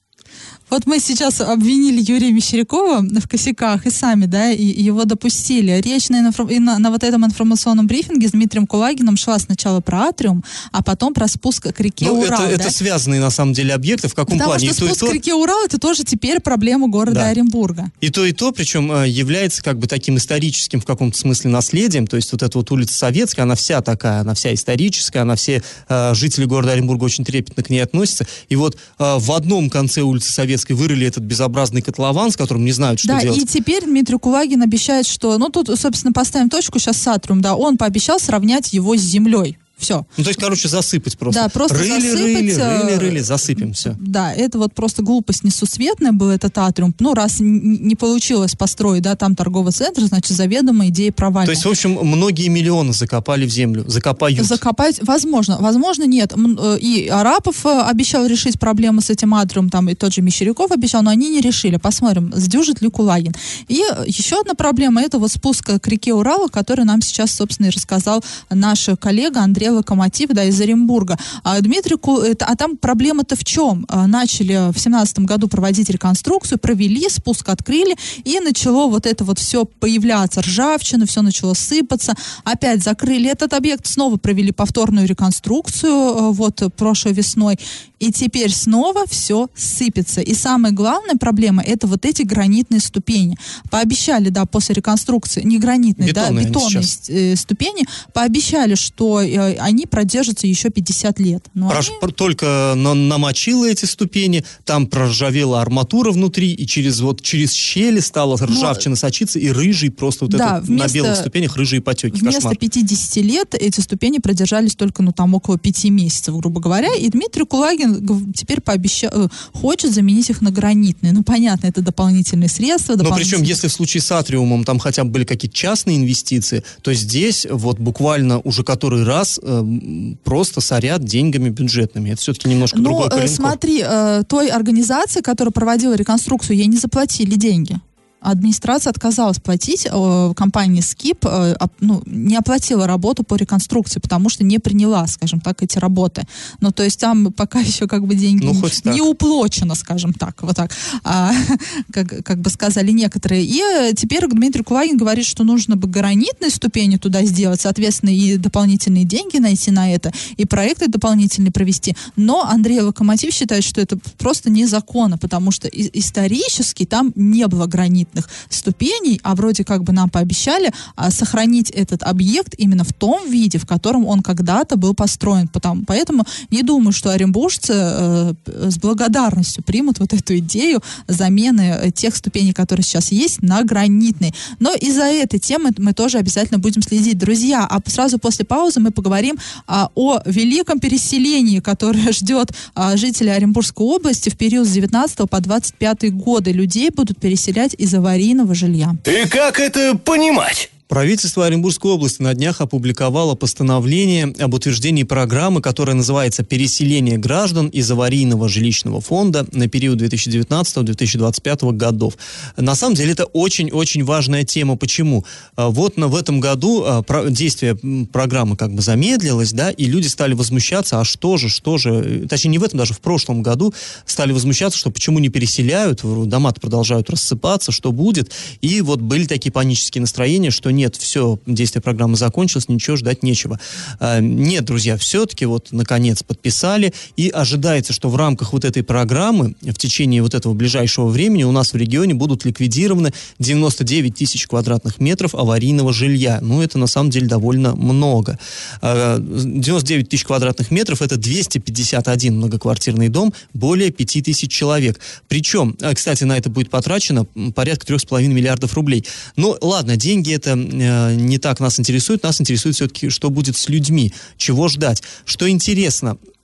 Вот 0.69 0.85
мы 0.85 0.99
сейчас 0.99 1.41
обвинили 1.41 1.99
Юрия 1.99 2.31
Мещерякова 2.31 3.01
в 3.01 3.27
косяках 3.27 3.87
и 3.87 3.89
сами, 3.89 4.25
да, 4.25 4.51
и 4.51 4.63
его 4.63 5.05
допустили. 5.05 5.71
Речь 5.81 6.09
на, 6.09 6.21
на, 6.21 6.79
на 6.79 6.91
вот 6.91 7.03
этом 7.03 7.25
информационном 7.25 7.87
брифинге 7.87 8.27
с 8.27 8.31
Дмитрием 8.31 8.67
Кулагином 8.67 9.17
шла 9.17 9.39
сначала 9.39 9.81
про 9.81 10.03
атриум, 10.09 10.43
а 10.71 10.83
потом 10.83 11.15
про 11.15 11.27
спуск 11.27 11.73
к 11.73 11.79
реке 11.79 12.05
ну, 12.05 12.19
Урал. 12.19 12.43
Это, 12.43 12.57
да? 12.57 12.63
это 12.63 12.71
связанные 12.71 13.19
на 13.19 13.31
самом 13.31 13.53
деле 13.53 13.73
объекты. 13.73 14.09
В 14.09 14.13
каком 14.13 14.37
Потому 14.37 14.57
плане? 14.57 14.71
что 14.71 14.85
и 14.85 14.87
спуск 14.87 14.99
то, 14.99 15.05
и 15.05 15.09
то... 15.09 15.11
к 15.11 15.15
реке 15.15 15.33
Урал 15.33 15.65
это 15.65 15.79
тоже 15.79 16.03
теперь 16.03 16.39
проблема 16.39 16.87
города 16.87 17.21
да. 17.21 17.27
Оренбурга. 17.29 17.89
И 17.99 18.09
то, 18.09 18.23
и 18.23 18.31
то, 18.31 18.51
причем 18.51 18.91
э, 18.91 19.09
является 19.09 19.63
как 19.63 19.79
бы 19.79 19.87
таким 19.87 20.17
историческим 20.17 20.81
в 20.81 20.85
каком-то 20.85 21.17
смысле 21.17 21.49
наследием. 21.49 22.05
То 22.05 22.15
есть 22.15 22.31
вот 22.31 22.43
эта 22.43 22.55
вот 22.55 22.69
улица 22.69 22.93
Советская, 22.93 23.43
она 23.43 23.55
вся 23.55 23.81
такая, 23.81 24.21
она 24.21 24.35
вся 24.35 24.53
историческая, 24.53 25.21
она 25.21 25.35
все 25.35 25.63
э, 25.87 26.13
жители 26.13 26.45
города 26.45 26.73
Оренбурга 26.73 27.05
очень 27.05 27.25
трепетно 27.25 27.63
к 27.63 27.71
ней 27.71 27.79
относятся. 27.79 28.27
И 28.49 28.55
вот 28.55 28.75
э, 28.75 29.17
в 29.17 29.31
одном 29.31 29.71
конце 29.71 30.01
улицы 30.01 30.18
Советской 30.27 30.59
Советской 30.59 30.73
вырыли 30.73 31.07
этот 31.07 31.23
безобразный 31.23 31.81
котлован, 31.81 32.31
с 32.31 32.35
которым 32.37 32.65
не 32.65 32.71
знают, 32.71 32.99
что 32.99 33.09
да, 33.09 33.21
делать. 33.21 33.37
и 33.37 33.45
теперь 33.45 33.85
Дмитрий 33.85 34.17
Кулагин 34.17 34.61
обещает, 34.61 35.05
что, 35.05 35.37
ну 35.37 35.49
тут, 35.49 35.69
собственно, 35.79 36.11
поставим 36.11 36.49
точку, 36.49 36.79
сейчас 36.79 36.97
Сатрум, 36.97 37.41
да, 37.41 37.55
он 37.55 37.77
пообещал 37.77 38.19
сравнять 38.19 38.73
его 38.73 38.95
с 38.95 39.01
землей. 39.01 39.57
Все. 39.79 40.05
Ну, 40.17 40.23
то 40.23 40.29
есть, 40.29 40.39
короче, 40.39 40.67
засыпать 40.67 41.17
просто. 41.17 41.43
Да, 41.43 41.49
просто 41.49 41.77
рыли, 41.77 42.09
засыпать. 42.09 42.17
Рыли, 42.17 42.53
э, 42.53 42.81
рыли, 42.81 42.95
рыли, 42.97 43.19
засыпем, 43.19 43.73
все. 43.73 43.95
Да, 43.99 44.33
это 44.33 44.59
вот 44.59 44.73
просто 44.73 45.01
глупость 45.03 45.45
несусветная 45.45 46.11
был 46.11 46.29
этот 46.29 46.57
атриум. 46.57 46.93
Ну, 46.99 47.13
раз 47.13 47.37
не 47.39 47.95
получилось 47.95 48.55
построить, 48.55 49.03
да, 49.03 49.15
там 49.15 49.35
торговый 49.35 49.71
центр, 49.71 50.01
значит, 50.01 50.35
заведомо 50.35 50.87
идея 50.89 51.13
провальна. 51.13 51.45
То 51.45 51.51
есть, 51.51 51.65
в 51.65 51.69
общем, 51.69 51.97
многие 52.01 52.49
миллионы 52.49 52.91
закопали 52.91 53.45
в 53.45 53.49
землю, 53.49 53.85
закопают. 53.87 54.45
Закопать, 54.45 54.99
возможно, 55.01 55.57
возможно, 55.59 56.03
нет. 56.03 56.33
Э, 56.35 56.77
и 56.79 57.07
Арапов 57.07 57.65
э, 57.65 57.81
обещал 57.83 58.25
решить 58.25 58.59
проблему 58.59 58.99
с 58.99 59.09
этим 59.09 59.33
атриумом, 59.33 59.69
там 59.69 59.89
и 59.89 59.95
тот 59.95 60.13
же 60.13 60.21
Мещеряков 60.21 60.71
обещал, 60.71 61.03
но 61.03 61.11
они 61.11 61.29
не 61.29 61.39
решили. 61.39 61.77
Посмотрим, 61.77 62.33
сдюжит 62.35 62.81
ли 62.81 62.89
Кулагин. 62.89 63.33
И 63.69 63.81
еще 64.05 64.41
одна 64.41 64.55
проблема, 64.55 65.01
это 65.01 65.19
вот 65.19 65.31
спуск 65.31 65.79
к 65.79 65.87
реке 65.87 66.13
Урала, 66.13 66.49
который 66.49 66.83
нам 66.83 67.01
сейчас, 67.01 67.31
собственно, 67.31 67.67
и 67.67 67.69
рассказал 67.69 68.23
наш 68.49 68.89
коллега 68.99 69.39
Андрей 69.41 69.68
Локомотив, 69.71 70.29
да, 70.29 70.43
из 70.43 70.59
Оренбурга. 70.59 71.17
А, 71.43 71.59
Дмитрий, 71.61 71.97
а 72.39 72.55
там 72.55 72.77
проблема-то 72.77 73.35
в 73.35 73.43
чем? 73.43 73.85
А, 73.89 74.07
начали 74.07 74.71
в 74.71 74.79
семнадцатом 74.79 75.25
году 75.25 75.47
проводить 75.47 75.89
реконструкцию, 75.89 76.59
провели, 76.59 77.07
спуск 77.09 77.49
открыли, 77.49 77.95
и 78.23 78.39
начало 78.39 78.87
вот 78.89 79.05
это 79.05 79.23
вот 79.23 79.39
все 79.39 79.65
появляться, 79.65 80.41
ржавчина, 80.41 81.05
все 81.05 81.21
начало 81.21 81.53
сыпаться. 81.53 82.13
Опять 82.43 82.83
закрыли 82.83 83.29
этот 83.29 83.53
объект, 83.53 83.87
снова 83.87 84.17
провели 84.17 84.51
повторную 84.51 85.07
реконструкцию 85.07 85.91
а, 85.91 86.31
вот 86.31 86.61
прошлой 86.75 87.13
весной, 87.13 87.57
и 87.99 88.11
теперь 88.11 88.51
снова 88.51 89.05
все 89.07 89.49
сыпется. 89.55 90.21
И 90.21 90.33
самая 90.33 90.71
главная 90.71 91.15
проблема 91.15 91.61
это 91.61 91.87
вот 91.87 92.05
эти 92.05 92.23
гранитные 92.23 92.79
ступени. 92.79 93.37
Пообещали, 93.69 94.29
да, 94.29 94.45
после 94.45 94.75
реконструкции, 94.75 95.41
не 95.43 95.59
гранитные, 95.59 96.09
бетонные, 96.09 96.45
да, 96.45 96.49
бетонные 96.49 96.83
э, 97.09 97.35
ступени, 97.35 97.85
пообещали, 98.13 98.75
что 98.75 99.21
э, 99.21 99.55
они 99.59 99.85
продержатся 99.85 100.47
еще 100.47 100.69
50 100.69 101.19
лет. 101.19 101.45
Но 101.53 101.69
Прош... 101.69 101.91
они... 102.01 102.13
Только 102.13 102.73
на 102.75 102.93
намочила 102.93 103.65
эти 103.65 103.85
ступени, 103.85 104.43
там 104.65 104.87
проржавела 104.87 105.61
арматура 105.61 106.11
внутри, 106.11 106.51
и 106.51 106.65
через 106.65 106.99
вот 107.01 107.21
через 107.21 107.53
щели 107.53 107.99
стала 107.99 108.37
ржавчина 108.37 108.91
Но... 108.91 108.95
сочиться, 108.95 109.39
и 109.39 109.49
рыжий 109.49 109.91
просто 109.91 110.25
вот 110.25 110.31
да, 110.31 110.57
это 110.57 110.65
вместо... 110.65 110.87
на 110.87 110.93
белых 110.93 111.17
ступенях 111.17 111.55
рыжие 111.55 111.81
потеки. 111.81 112.19
Вместо 112.19 112.41
Кошмар. 112.41 112.57
50 112.57 113.15
лет 113.17 113.55
эти 113.55 113.79
ступени 113.79 114.19
продержались 114.19 114.75
только, 114.75 115.03
ну, 115.03 115.11
там, 115.11 115.33
около 115.33 115.57
5 115.57 115.85
месяцев, 115.85 116.35
грубо 116.37 116.59
говоря, 116.59 116.93
и 116.95 117.09
Дмитрий 117.09 117.45
Кулагин 117.45 118.33
теперь 118.33 118.61
пообещал, 118.61 119.11
э, 119.13 119.27
хочет 119.53 119.93
заменить 119.93 120.29
их 120.29 120.41
на 120.41 120.51
гранитные. 120.51 121.13
Ну, 121.13 121.23
понятно, 121.23 121.67
это 121.67 121.81
дополнительные 121.81 122.49
средства. 122.49 122.95
Дополнительные... 122.95 123.39
Но 123.39 123.39
причем, 123.39 123.49
если 123.49 123.67
в 123.67 123.73
случае 123.73 124.01
с 124.01 124.11
Атриумом 124.11 124.63
там 124.63 124.79
хотя 124.79 125.03
бы 125.03 125.11
были 125.11 125.23
какие-то 125.23 125.55
частные 125.55 125.97
инвестиции, 125.97 126.63
то 126.81 126.93
здесь 126.93 127.47
вот 127.49 127.79
буквально 127.79 128.39
уже 128.39 128.63
который 128.63 129.03
раз 129.03 129.39
э, 129.49 130.15
просто 130.23 130.61
сорят 130.61 131.03
деньгами 131.03 131.49
бюджетными. 131.49 132.09
Это 132.11 132.21
все-таки 132.21 132.49
немножко 132.49 132.77
ну, 132.77 132.83
другой 132.83 133.09
коленкор. 133.09 133.35
смотри, 133.35 133.83
э, 133.85 134.23
той 134.27 134.49
организации, 134.49 135.21
которая 135.21 135.51
проводила 135.51 135.93
реконструкцию, 135.93 136.57
ей 136.57 136.67
не 136.67 136.77
заплатили 136.77 137.35
деньги 137.35 137.79
администрация 138.21 138.91
отказалась 138.91 139.39
платить 139.39 139.87
э, 139.89 140.33
компании 140.35 140.81
Skip, 140.81 141.19
э, 141.23 141.55
ну, 141.79 142.01
не 142.05 142.35
оплатила 142.35 142.85
работу 142.87 143.23
по 143.23 143.35
реконструкции, 143.35 143.99
потому 143.99 144.29
что 144.29 144.43
не 144.43 144.59
приняла, 144.59 145.07
скажем 145.07 145.39
так, 145.39 145.63
эти 145.63 145.77
работы. 145.77 146.23
Ну, 146.59 146.71
то 146.71 146.83
есть 146.83 146.99
там 146.99 147.31
пока 147.31 147.59
еще 147.69 147.87
как 147.87 148.05
бы 148.05 148.15
деньги 148.15 148.45
ну, 148.45 148.53
не, 148.53 148.91
не 148.91 149.01
уплочено, 149.01 149.75
скажем 149.75 150.13
так, 150.13 150.41
вот 150.43 150.55
так, 150.55 150.71
а, 151.03 151.31
как, 151.91 152.23
как 152.23 152.39
бы 152.39 152.49
сказали 152.49 152.91
некоторые. 152.91 153.43
И 153.43 153.59
э, 153.59 153.93
теперь 153.95 154.27
Дмитрий 154.27 154.63
Кулагин 154.63 154.97
говорит, 154.97 155.25
что 155.25 155.43
нужно 155.43 155.77
бы 155.77 155.87
гранитные 155.87 156.49
ступени 156.49 156.97
туда 156.97 157.23
сделать, 157.23 157.61
соответственно, 157.61 158.09
и 158.09 158.37
дополнительные 158.37 159.05
деньги 159.05 159.37
найти 159.37 159.71
на 159.71 159.93
это, 159.93 160.11
и 160.35 160.45
проекты 160.45 160.87
дополнительные 160.87 161.51
провести. 161.51 161.95
Но 162.15 162.43
Андрей 162.43 162.81
Локомотив 162.81 163.33
считает, 163.33 163.63
что 163.63 163.79
это 163.79 163.97
просто 164.17 164.49
незаконно, 164.49 165.17
потому 165.17 165.51
что 165.51 165.67
исторически 165.67 166.85
там 166.85 167.13
не 167.15 167.47
было 167.47 167.65
гранит 167.65 168.08
гранитных 168.09 168.29
ступеней, 168.49 169.19
а 169.23 169.35
вроде 169.35 169.63
как 169.63 169.83
бы 169.83 169.93
нам 169.93 170.09
пообещали 170.09 170.71
а, 170.95 171.11
сохранить 171.11 171.71
этот 171.71 172.03
объект 172.03 172.55
именно 172.57 172.83
в 172.83 172.93
том 172.93 173.29
виде, 173.29 173.57
в 173.57 173.65
котором 173.65 174.05
он 174.05 174.21
когда-то 174.21 174.77
был 174.77 174.93
построен. 174.93 175.47
Потому, 175.47 175.83
поэтому 175.85 176.25
не 176.51 176.63
думаю, 176.63 176.91
что 176.91 177.11
оренбуржцы 177.11 177.73
э, 177.73 178.33
с 178.45 178.77
благодарностью 178.77 179.63
примут 179.63 179.99
вот 179.99 180.13
эту 180.13 180.37
идею 180.37 180.81
замены 181.07 181.61
э, 181.61 181.91
тех 181.91 182.15
ступеней, 182.15 182.53
которые 182.53 182.83
сейчас 182.83 183.11
есть, 183.11 183.41
на 183.41 183.63
гранитные. 183.63 184.33
Но 184.59 184.73
и 184.73 184.91
за 184.91 185.03
этой 185.03 185.39
темой 185.39 185.71
мы 185.77 185.93
тоже 185.93 186.17
обязательно 186.17 186.59
будем 186.59 186.81
следить. 186.81 187.17
Друзья, 187.17 187.67
а 187.69 187.79
сразу 187.85 188.19
после 188.19 188.45
паузы 188.45 188.79
мы 188.79 188.91
поговорим 188.91 189.37
а, 189.67 189.89
о 189.95 190.19
великом 190.25 190.79
переселении, 190.79 191.59
которое 191.59 192.11
ждет 192.11 192.51
а, 192.75 192.97
жителей 192.97 193.31
Оренбургской 193.31 193.85
области 193.85 194.29
в 194.29 194.37
период 194.37 194.67
с 194.67 194.71
19 194.71 195.29
по 195.29 195.39
25 195.39 196.13
годы. 196.13 196.51
Людей 196.51 196.89
будут 196.89 197.19
переселять 197.19 197.75
из 197.77 197.93
аварийного 197.99 198.55
жилья. 198.55 198.95
И 199.05 199.27
как 199.27 199.59
это 199.59 199.95
понимать? 199.97 200.71
Правительство 200.89 201.45
Оренбургской 201.45 201.91
области 201.91 202.19
на 202.23 202.33
днях 202.33 202.61
опубликовало 202.61 203.35
постановление 203.35 204.33
об 204.39 204.55
утверждении 204.55 205.03
программы, 205.03 205.61
которая 205.61 205.95
называется 205.95 206.43
«Переселение 206.43 207.19
граждан 207.19 207.67
из 207.67 207.91
аварийного 207.91 208.49
жилищного 208.49 208.99
фонда 208.99 209.45
на 209.51 209.67
период 209.67 210.01
2019-2025 210.01 211.73
годов». 211.73 212.17
На 212.57 212.73
самом 212.73 212.95
деле 212.95 213.11
это 213.11 213.25
очень-очень 213.25 214.03
важная 214.03 214.43
тема. 214.45 214.77
Почему? 214.77 215.25
А, 215.55 215.69
вот 215.69 215.95
на, 215.95 216.07
в 216.07 216.15
этом 216.15 216.39
году 216.39 216.83
а, 216.83 217.03
действие 217.29 217.75
программы 218.11 218.57
как 218.57 218.73
бы 218.73 218.81
замедлилось, 218.81 219.53
да, 219.53 219.69
и 219.69 219.85
люди 219.85 220.07
стали 220.07 220.33
возмущаться, 220.33 220.99
а 220.99 221.03
что 221.03 221.37
же, 221.37 221.49
что 221.49 221.77
же, 221.77 222.25
точнее 222.27 222.49
не 222.49 222.57
в 222.57 222.63
этом, 222.63 222.79
даже 222.79 222.95
в 222.95 222.99
прошлом 222.99 223.43
году 223.43 223.75
стали 224.07 224.31
возмущаться, 224.31 224.79
что 224.79 224.89
почему 224.89 225.19
не 225.19 225.29
переселяют, 225.29 226.01
дома 226.01 226.51
продолжают 226.53 227.11
рассыпаться, 227.11 227.71
что 227.71 227.91
будет. 227.91 228.31
И 228.61 228.81
вот 228.81 229.01
были 229.01 229.25
такие 229.25 229.51
панические 229.51 230.01
настроения, 230.01 230.49
что 230.49 230.71
нет, 230.79 230.95
все, 230.95 231.39
действие 231.45 231.81
программы 231.81 232.15
закончилось, 232.15 232.69
ничего 232.69 232.95
ждать 232.95 233.21
нечего. 233.21 233.59
А, 233.99 234.21
нет, 234.21 234.63
друзья, 234.63 234.95
все-таки 234.95 235.45
вот, 235.45 235.67
наконец, 235.71 236.23
подписали, 236.23 236.93
и 237.17 237.29
ожидается, 237.29 237.91
что 237.91 238.09
в 238.09 238.15
рамках 238.15 238.53
вот 238.53 238.63
этой 238.63 238.81
программы 238.81 239.55
в 239.61 239.73
течение 239.73 240.21
вот 240.21 240.35
этого 240.35 240.53
ближайшего 240.53 241.07
времени 241.07 241.43
у 241.43 241.51
нас 241.51 241.73
в 241.73 241.75
регионе 241.75 242.13
будут 242.13 242.45
ликвидированы 242.45 243.11
99 243.39 244.15
тысяч 244.15 244.47
квадратных 244.47 245.01
метров 245.01 245.35
аварийного 245.35 245.91
жилья. 245.91 246.39
Ну, 246.41 246.61
это 246.61 246.77
на 246.77 246.87
самом 246.87 247.09
деле 247.09 247.27
довольно 247.27 247.75
много. 247.75 248.39
99 248.81 250.07
а, 250.07 250.09
тысяч 250.09 250.23
квадратных 250.23 250.71
метров– 250.71 251.01
это 251.01 251.17
251 251.17 252.37
многоквартирный 252.37 253.09
дом, 253.09 253.33
более 253.53 253.91
5 253.91 254.23
тысяч 254.23 254.49
человек. 254.49 254.99
Причем, 255.27 255.75
а, 255.81 255.93
кстати, 255.93 256.23
на 256.23 256.37
это 256.37 256.49
будет 256.49 256.69
потрачено 256.69 257.25
порядка 257.53 257.85
3,5 257.85 258.27
миллиардов 258.27 258.73
рублей. 258.75 259.05
Но 259.35 259.57
ладно, 259.59 259.97
деньги 259.97 260.33
это 260.33 260.55
не 260.71 261.37
так 261.37 261.59
нас 261.59 261.79
интересует, 261.79 262.23
нас 262.23 262.39
интересует 262.39 262.75
все-таки, 262.75 263.09
что 263.09 263.29
будет 263.29 263.57
с 263.57 263.69
людьми, 263.69 264.13
чего 264.37 264.67
ждать. 264.67 265.03
Что 265.25 265.49
интересно, 265.49 266.17
Э, 266.17 266.38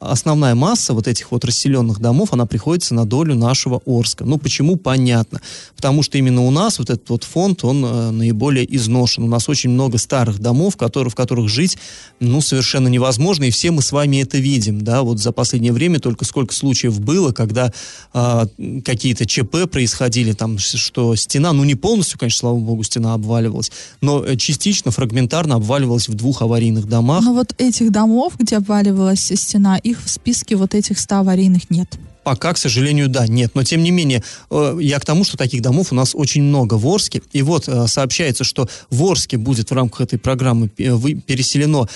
основная 0.00 0.54
масса 0.54 0.94
вот 0.94 1.08
этих 1.08 1.30
вот 1.32 1.44
расселенных 1.44 2.00
домов, 2.00 2.32
она 2.32 2.46
приходится 2.46 2.94
на 2.94 3.04
долю 3.04 3.34
нашего 3.34 3.80
Орска. 3.86 4.24
Ну, 4.24 4.38
почему? 4.38 4.76
Понятно. 4.76 5.40
Потому 5.74 6.02
что 6.02 6.18
именно 6.18 6.42
у 6.42 6.50
нас 6.50 6.78
вот 6.78 6.90
этот 6.90 7.08
вот 7.10 7.24
фонд, 7.24 7.64
он 7.64 7.84
э, 7.84 8.10
наиболее 8.10 8.64
изношен. 8.76 9.24
У 9.24 9.28
нас 9.28 9.48
очень 9.48 9.70
много 9.70 9.98
старых 9.98 10.38
домов, 10.38 10.76
которые, 10.76 11.10
в 11.10 11.14
которых 11.14 11.48
жить, 11.48 11.76
ну, 12.20 12.40
совершенно 12.40 12.88
невозможно, 12.88 13.44
и 13.44 13.50
все 13.50 13.70
мы 13.70 13.82
с 13.82 13.92
вами 13.92 14.22
это 14.22 14.38
видим, 14.38 14.80
да, 14.80 15.02
вот 15.02 15.18
за 15.18 15.32
последнее 15.32 15.72
время 15.72 16.00
только 16.00 16.24
сколько 16.24 16.54
случаев 16.54 16.98
было, 17.00 17.32
когда 17.32 17.72
э, 18.14 18.46
какие-то 18.84 19.26
ЧП 19.26 19.70
происходили, 19.70 20.32
там, 20.32 20.58
что 20.58 21.14
стена, 21.16 21.52
ну, 21.52 21.64
не 21.64 21.74
полностью, 21.74 22.18
конечно, 22.18 22.40
слава 22.40 22.58
богу, 22.58 22.82
стена 22.82 23.14
обваливалась, 23.14 23.70
но 24.00 24.24
э, 24.24 24.36
частично, 24.36 24.90
фрагментарно 24.90 25.56
обваливалась 25.56 26.08
в 26.08 26.14
двух 26.14 26.42
аварийных 26.42 26.88
домах. 26.88 27.22
Ну, 27.22 27.34
вот 27.34 27.54
этих 27.58 27.90
домов, 27.90 28.34
где 28.38 28.56
обваливалась 28.56 29.32
стена, 29.34 29.65
на 29.66 29.78
их 29.78 30.04
в 30.04 30.08
списке 30.08 30.54
вот 30.54 30.74
этих 30.74 30.98
100 30.98 31.16
аварийных 31.16 31.70
нет. 31.70 31.98
Пока, 32.22 32.52
к 32.52 32.58
сожалению, 32.58 33.08
да, 33.08 33.26
нет. 33.26 33.52
Но, 33.54 33.64
тем 33.64 33.82
не 33.82 33.90
менее, 33.90 34.22
э, 34.50 34.78
я 34.80 34.98
к 34.98 35.04
тому, 35.04 35.24
что 35.24 35.36
таких 35.36 35.60
домов 35.62 35.92
у 35.92 35.94
нас 35.94 36.14
очень 36.14 36.42
много 36.42 36.74
в 36.74 36.86
Орске. 36.86 37.22
И 37.32 37.42
вот 37.42 37.68
э, 37.68 37.86
сообщается, 37.88 38.44
что 38.44 38.68
в 38.90 39.02
Орске 39.04 39.36
будет 39.36 39.70
в 39.70 39.74
рамках 39.74 40.00
этой 40.02 40.18
программы 40.18 40.70
э, 40.78 40.98
переселено 41.26 41.88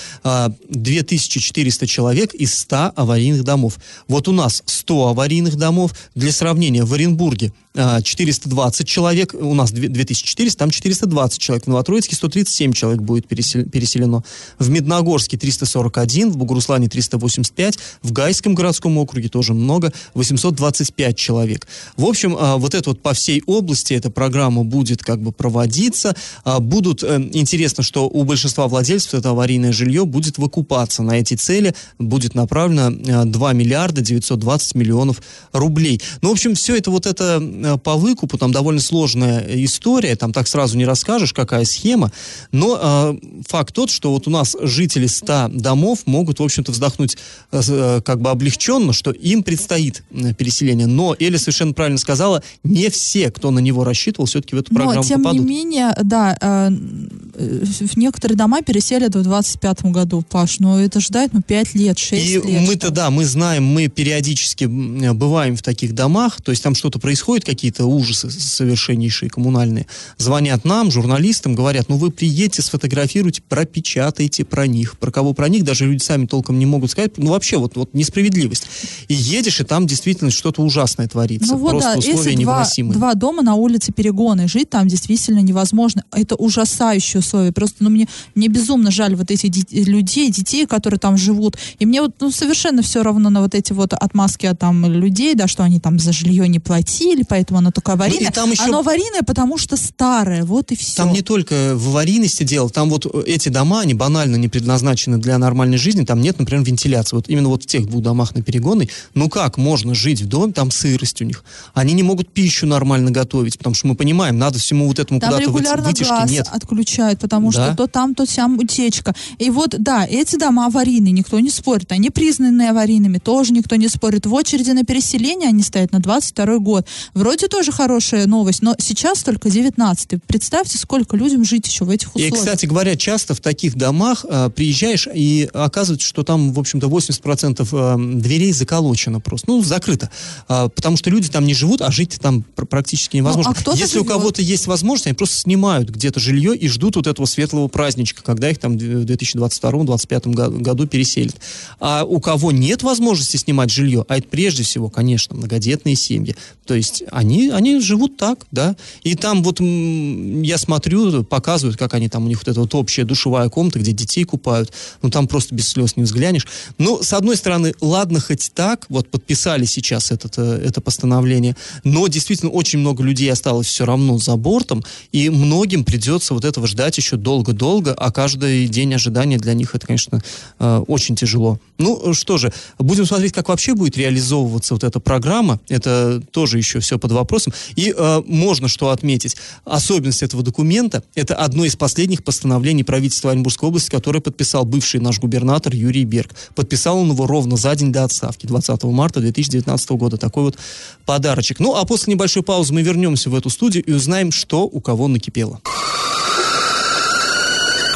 2400 0.69 1.87
человек 1.87 2.35
из 2.35 2.59
100 2.59 2.93
аварийных 2.97 3.45
домов. 3.45 3.79
Вот 4.09 4.29
у 4.29 4.33
нас 4.33 4.63
100 4.67 5.09
аварийных 5.09 5.57
домов. 5.57 5.93
Для 6.15 6.33
сравнения, 6.33 6.85
в 6.85 6.93
Оренбурге 6.93 7.53
420 7.75 8.89
человек, 8.89 9.33
у 9.33 9.55
нас 9.55 9.71
2400, 9.71 10.59
там 10.59 10.71
420 10.71 11.39
человек, 11.39 11.65
в 11.65 11.69
Новотроицке 11.69 12.17
137 12.17 12.73
человек 12.73 13.01
будет 13.01 13.29
переселено, 13.29 14.25
в 14.59 14.69
Медногорске 14.71 15.37
341, 15.37 16.31
в 16.33 16.37
Бугуруслане 16.37 16.89
385, 16.89 17.79
в 18.03 18.13
Гайском 18.13 18.55
городском 18.55 18.99
округе 18.99 19.29
тоже 19.29 19.55
много, 19.55 19.93
825 20.15 21.17
человек. 21.17 21.69
В 21.97 22.07
общем, 22.07 22.37
а, 22.39 22.57
вот 22.57 22.75
это 22.75 22.91
вот 22.91 23.03
по 23.03 23.15
всей 23.15 23.41
области 23.47 23.95
эта 23.95 24.11
программа 24.11 24.65
будет 24.65 25.05
как 25.05 25.23
бы 25.23 25.31
проводиться, 25.31 26.17
а, 26.43 26.59
будут, 26.59 27.05
э, 27.05 27.21
интересно, 27.33 27.85
что 27.85 28.09
у 28.09 28.25
большинства 28.25 28.67
владельцев 28.67 29.15
это 29.15 29.31
аварийное 29.31 29.73
жилье 29.73 30.05
будет 30.07 30.39
выкупаться. 30.39 31.05
На 31.05 31.21
эти 31.21 31.35
цели, 31.35 31.75
будет 31.99 32.35
направлено 32.35 32.91
2 33.25 33.53
миллиарда 33.53 34.01
920 34.01 34.75
миллионов 34.75 35.23
рублей. 35.53 36.01
Ну, 36.21 36.31
в 36.31 36.33
общем, 36.33 36.55
все 36.57 36.77
это 36.77 36.91
вот 36.91 37.07
это 37.07 37.41
Э, 37.60 37.60
по 37.83 37.97
выкупу, 37.97 38.39
там 38.39 38.53
довольно 38.53 38.81
сложная 38.81 39.45
история, 39.65 40.17
там 40.17 40.33
так 40.33 40.49
сразу 40.49 40.77
не 40.77 40.85
расскажешь, 40.85 41.33
какая 41.33 41.65
схема, 41.65 42.13
но 42.53 42.79
э, 42.81 43.43
факт 43.49 43.75
тот, 43.75 43.91
что 43.91 44.13
вот 44.13 44.27
у 44.27 44.31
нас 44.31 44.57
жители 44.61 45.07
100 45.07 45.49
домов 45.53 46.01
могут, 46.07 46.41
в 46.41 46.43
общем-то, 46.43 46.73
вздохнуть 46.73 47.17
э, 47.53 47.61
э, 47.67 48.01
как 48.05 48.21
бы 48.21 48.31
облегченно, 48.31 48.93
что 48.93 49.11
им 49.11 49.43
предстоит 49.43 50.03
э, 50.11 50.35
переселение, 50.35 50.87
но 50.87 51.17
Эля 51.19 51.39
совершенно 51.39 51.73
правильно 51.73 51.99
сказала, 51.99 52.43
не 52.65 52.91
все, 52.91 53.31
кто 53.31 53.51
на 53.51 53.59
него 53.59 53.85
рассчитывал, 53.85 54.27
все-таки 54.27 54.57
в 54.57 54.59
эту 54.59 54.75
программу 54.75 55.03
но, 55.03 55.03
тем 55.03 55.23
попадут. 55.23 55.43
не 55.43 55.49
менее, 55.49 55.95
да, 56.03 56.37
э, 56.41 56.71
в 56.71 57.97
некоторые 57.97 58.37
дома 58.37 58.63
переселят 58.63 59.15
в 59.15 59.23
25 59.23 59.85
году, 59.85 60.23
Паш, 60.29 60.59
но 60.59 60.81
это 60.81 61.01
ждать, 61.01 61.33
ну, 61.33 61.43
5 61.43 61.75
лет, 61.75 61.99
6 61.99 62.25
И 62.25 62.35
лет. 62.35 62.69
мы-то, 62.69 62.91
да, 62.91 63.11
мы 63.11 63.25
знаем, 63.25 63.65
мы 63.65 63.89
периодически 63.89 64.65
бываем 64.65 65.57
в 65.57 65.63
таких 65.63 65.95
домах, 65.95 66.41
то 66.43 66.51
есть 66.51 66.63
там 66.63 66.75
что-то 66.75 66.99
происходит, 66.99 67.45
какие-то 67.51 67.87
ужасы 67.87 68.31
совершеннейшие 68.31 69.29
коммунальные, 69.29 69.87
звонят 70.17 70.65
нам, 70.65 70.91
журналистам, 70.91 71.55
говорят, 71.55 71.89
ну 71.89 71.97
вы 71.97 72.11
приедете, 72.11 72.63
сфотографируйте, 72.63 73.43
пропечатайте 73.49 74.45
про 74.45 74.67
них. 74.67 74.99
Про 74.99 75.11
кого 75.11 75.35
про 75.35 75.49
них 75.49 75.65
даже 75.65 75.87
люди 75.87 76.03
сами 76.03 76.27
толком 76.27 76.59
не 76.59 76.67
могут 76.67 76.91
сказать. 76.91 77.19
Ну 77.19 77.31
вообще 77.31 77.59
вот, 77.59 77.77
вот 77.77 77.93
несправедливость. 77.93 78.67
И 79.09 79.15
едешь, 79.15 79.61
и 79.61 79.65
там 79.65 79.87
действительно 79.87 80.31
что-то 80.31 80.63
ужасное 80.63 81.09
творится. 81.09 81.53
Ну 81.53 81.59
вот 81.59 81.71
Просто 81.71 81.93
да, 81.93 81.99
условия 81.99 82.19
если 82.19 82.35
невыносимые. 82.35 82.95
Два, 82.95 83.13
два 83.13 83.21
дома 83.21 83.43
на 83.43 83.55
улице 83.55 83.93
Перегоны, 83.93 84.47
жить 84.49 84.71
там 84.71 84.87
действительно 84.87 85.41
невозможно. 85.41 86.05
Это 86.13 86.37
ужасающие 86.37 87.21
условия. 87.21 87.53
Просто 87.53 87.77
ну, 87.81 87.91
мне, 87.91 88.09
мне 88.35 88.49
безумно 88.49 88.91
жаль 88.91 89.17
вот 89.17 89.31
этих 89.31 89.51
людей, 89.73 90.31
детей, 90.31 90.67
которые 90.67 90.99
там 91.01 91.17
живут. 91.17 91.57
И 91.79 91.87
мне 91.87 92.01
вот 92.01 92.15
ну, 92.21 92.31
совершенно 92.31 92.83
все 92.83 93.03
равно 93.03 93.31
на 93.31 93.41
вот 93.41 93.55
эти 93.55 93.73
вот 93.73 93.93
отмазки 93.93 94.47
от 94.47 94.61
там 94.61 94.85
людей, 94.85 95.35
да, 95.35 95.49
что 95.49 95.65
они 95.65 95.81
там 95.81 95.99
за 95.99 96.13
жилье 96.13 96.47
не 96.47 96.59
платили, 96.59 97.25
поэтому 97.29 97.40
поэтому 97.41 97.59
оно 97.59 97.71
только 97.71 97.95
аварийное. 97.95 98.27
Ну, 98.27 98.33
там 98.33 98.51
еще... 98.51 98.63
Оно 98.65 98.81
аварийное, 98.81 99.23
потому 99.23 99.57
что 99.57 99.77
старое, 99.79 100.45
вот 100.45 100.73
и 100.73 100.77
все. 100.77 100.97
Там 100.97 101.13
не 101.13 101.23
только 101.23 101.75
в 101.75 101.89
аварийности 101.89 102.43
дело, 102.43 102.69
там 102.69 102.91
вот 102.91 103.07
эти 103.27 103.49
дома, 103.49 103.81
они 103.81 103.95
банально 103.95 104.37
не 104.37 104.49
предназначены 104.49 105.17
для 105.17 105.39
нормальной 105.39 105.79
жизни, 105.79 106.05
там 106.05 106.21
нет, 106.21 106.39
например, 106.39 106.63
вентиляции. 106.65 107.17
Вот 107.17 107.29
именно 107.29 107.49
вот 107.49 107.63
в 107.63 107.67
тех 107.67 107.87
двух 107.87 108.03
домах 108.03 108.35
на 108.35 108.43
Перегонной, 108.43 108.91
ну 109.15 109.31
как 109.31 109.57
можно 109.57 109.95
жить 109.95 110.21
в 110.21 110.29
доме, 110.29 110.53
там 110.53 110.71
сырость 110.71 111.23
у 111.23 111.25
них. 111.25 111.45
Они 111.73 111.95
не 111.95 112.03
могут 112.03 112.31
пищу 112.31 112.67
нормально 112.67 113.11
готовить, 113.11 113.57
потому 113.57 113.75
что 113.75 113.87
мы 113.87 113.95
понимаем, 113.95 114.37
надо 114.39 114.59
всему 114.59 114.87
вот 114.87 114.99
этому 114.99 115.19
там 115.19 115.31
куда-то 115.31 115.49
регулярно 115.49 115.89
вытяжки 115.89 116.11
газ 116.11 116.31
нет. 116.31 116.49
отключают, 116.53 117.21
потому 117.21 117.51
да? 117.53 117.69
что 117.69 117.77
то 117.77 117.87
там, 117.87 118.15
то 118.15 118.27
сям 118.27 118.59
утечка. 118.59 119.15
И 119.39 119.49
вот, 119.49 119.75
да, 119.79 120.07
эти 120.07 120.37
дома 120.37 120.67
аварийные, 120.67 121.13
никто 121.13 121.41
не 121.41 121.51
спорит. 121.51 121.91
Они 121.93 122.11
признаны 122.11 122.69
аварийными, 122.69 123.17
тоже 123.17 123.55
никто 123.55 123.77
не 123.77 123.89
спорит. 123.89 124.27
В 124.27 124.35
очереди 124.35 124.73
на 124.73 124.85
переселение 124.85 125.49
они 125.49 125.63
стоят 125.63 125.93
на 125.93 126.01
22 126.01 126.59
год. 126.59 126.87
Вроде 127.15 127.30
тоже 127.37 127.73
хорошая 127.73 128.27
новость, 128.27 128.63
но 128.63 128.75
сейчас 128.79 129.23
только 129.23 129.49
19-й. 129.49 130.19
Представьте, 130.27 130.79
сколько 130.79 131.17
людям 131.17 131.45
жить 131.45 131.67
еще 131.67 131.85
в 131.85 131.91
этих 131.91 132.09
условиях. 132.09 132.33
И, 132.33 132.37
кстати 132.37 132.67
говоря, 132.67 132.97
часто 132.97 133.35
в 133.35 133.41
таких 133.41 133.77
домах 133.77 134.25
э, 134.29 134.51
приезжаешь 134.51 135.09
и 135.13 135.49
оказывается, 135.53 136.07
что 136.07 136.23
там, 136.23 136.53
в 136.53 136.59
общем-то, 136.59 136.87
80% 136.87 137.69
э, 137.73 138.21
дверей 138.21 138.53
заколочено 138.53 139.21
просто, 139.21 139.51
ну, 139.51 139.63
закрыто. 139.63 140.11
Э, 140.49 140.69
потому 140.75 140.97
что 140.97 141.11
люди 141.11 141.29
там 141.29 141.45
не 141.45 141.55
живут, 141.55 141.83
а 141.83 141.91
жить 141.91 142.19
там 142.21 142.43
пр- 142.43 142.67
практически 142.67 143.17
невозможно. 143.17 143.55
Ну, 143.67 143.73
а 143.73 143.77
Если 143.77 143.95
живет. 143.95 144.07
у 144.07 144.09
кого-то 144.09 144.43
есть 144.43 144.67
возможность, 144.67 145.07
они 145.07 145.15
просто 145.15 145.37
снимают 145.37 145.91
где-то 145.91 146.21
жилье 146.21 146.57
и 146.57 146.69
ждут 146.69 146.97
вот 146.97 147.07
этого 147.07 147.27
светлого 147.27 147.69
праздничка, 147.69 148.23
когда 148.23 148.51
их 148.51 148.59
там 148.59 148.77
в 148.77 148.81
2022-2025 148.81 150.61
году 150.61 150.87
переселят. 150.87 151.37
А 151.79 152.05
у 152.05 152.21
кого 152.21 152.53
нет 152.53 152.83
возможности 152.83 153.37
снимать 153.37 153.71
жилье, 153.71 154.05
а 154.09 154.19
это 154.19 154.29
прежде 154.29 154.63
всего, 154.63 154.89
конечно, 154.89 155.37
многодетные 155.37 155.97
семьи, 155.97 156.37
то 156.67 156.75
есть 156.75 157.03
они, 157.21 157.51
они 157.51 157.81
живут 157.81 158.17
так, 158.17 158.47
да. 158.51 158.77
И 159.03 159.15
там 159.15 159.43
вот 159.43 159.61
я 159.61 160.57
смотрю, 160.57 161.23
показывают, 161.23 161.79
как 161.79 161.93
они 161.93 162.09
там, 162.09 162.25
у 162.25 162.29
них 162.29 162.39
вот 162.39 162.49
эта 162.49 162.61
вот 162.61 162.75
общая 162.75 163.05
душевая 163.05 163.51
комната, 163.51 163.79
где 163.79 163.93
детей 163.93 164.25
купают. 164.25 164.73
Ну, 165.03 165.11
там 165.11 165.29
просто 165.29 165.55
без 165.55 165.69
слез 165.69 165.97
не 165.97 166.05
взглянешь. 166.05 166.47
Ну, 166.79 167.03
с 167.03 167.13
одной 167.13 167.37
стороны, 167.37 167.75
ладно 167.83 168.21
хоть 168.21 168.51
так, 168.55 168.87
вот 168.89 169.11
подписали 169.11 169.67
сейчас 169.67 170.11
этот, 170.11 170.39
э, 170.39 170.63
это 170.65 170.81
постановление, 170.81 171.57
но 171.85 172.09
действительно 172.09 172.51
очень 172.51 172.79
много 172.79 173.03
людей 173.03 173.31
осталось 173.31 173.67
все 173.67 173.85
равно 173.85 174.17
за 174.17 174.37
бортом, 174.37 174.83
и 175.13 175.29
многим 175.29 175.85
придется 175.85 176.33
вот 176.33 176.47
этого 176.47 176.67
ждать 176.67 176.97
еще 176.97 177.17
долго-долго, 177.17 177.93
а 177.93 178.11
каждый 178.11 178.67
день 178.69 178.95
ожидания 178.95 179.37
для 179.37 179.53
них 179.53 179.75
это, 179.75 179.87
конечно, 179.87 180.23
э, 180.59 180.85
очень 180.87 181.17
тяжело. 181.17 181.59
Ну, 181.77 182.15
что 182.15 182.39
же, 182.39 182.51
будем 182.79 183.05
смотреть, 183.05 183.35
как 183.35 183.51
вообще 183.51 183.75
будет 183.75 183.99
реализовываться 183.99 184.73
вот 184.73 184.85
эта 184.85 185.01
программа. 185.01 185.61
Это 185.69 186.23
тоже 186.33 186.57
еще 186.57 186.81
все 186.81 186.99
под 186.99 187.10
вопросом. 187.15 187.53
И 187.77 187.95
э, 187.97 188.23
можно 188.27 188.69
что 188.69 188.91
отметить. 188.91 189.37
Особенность 189.65 190.23
этого 190.23 190.43
документа– 190.43 191.03
это 191.15 191.35
одно 191.35 191.65
из 191.65 191.77
последних 191.77 192.25
постановлений 192.25 192.85
правительства 192.85 193.31
Оренбургской 193.31 193.69
области, 193.69 193.91
которое 193.91 194.21
подписал 194.21 194.65
бывший 194.65 195.01
наш 195.01 195.19
губернатор 195.19 195.75
Юрий 195.75 196.05
Берг. 196.05 196.31
Подписал 196.55 196.99
он 196.99 197.11
его 197.11 197.27
ровно 197.27 197.57
за 197.57 197.75
день 197.75 197.93
до 197.93 198.05
отставки, 198.05 198.47
20 198.47 198.83
марта 198.85 199.21
2019 199.21 199.91
года. 199.91 200.17
Такой 200.17 200.45
вот 200.45 200.59
подарочек. 201.07 201.61
Ну, 201.61 201.77
а 201.77 201.85
после 201.85 202.13
небольшой 202.15 202.43
паузы 202.43 202.73
мы 202.73 202.83
вернемся 202.83 203.31
в 203.31 203.35
эту 203.35 203.51
студию 203.51 203.85
и 203.85 203.93
узнаем, 203.93 204.33
что 204.33 204.65
у 204.65 204.81
кого 204.81 205.09
накипело. 205.09 205.61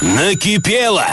Накипело! 0.03 1.07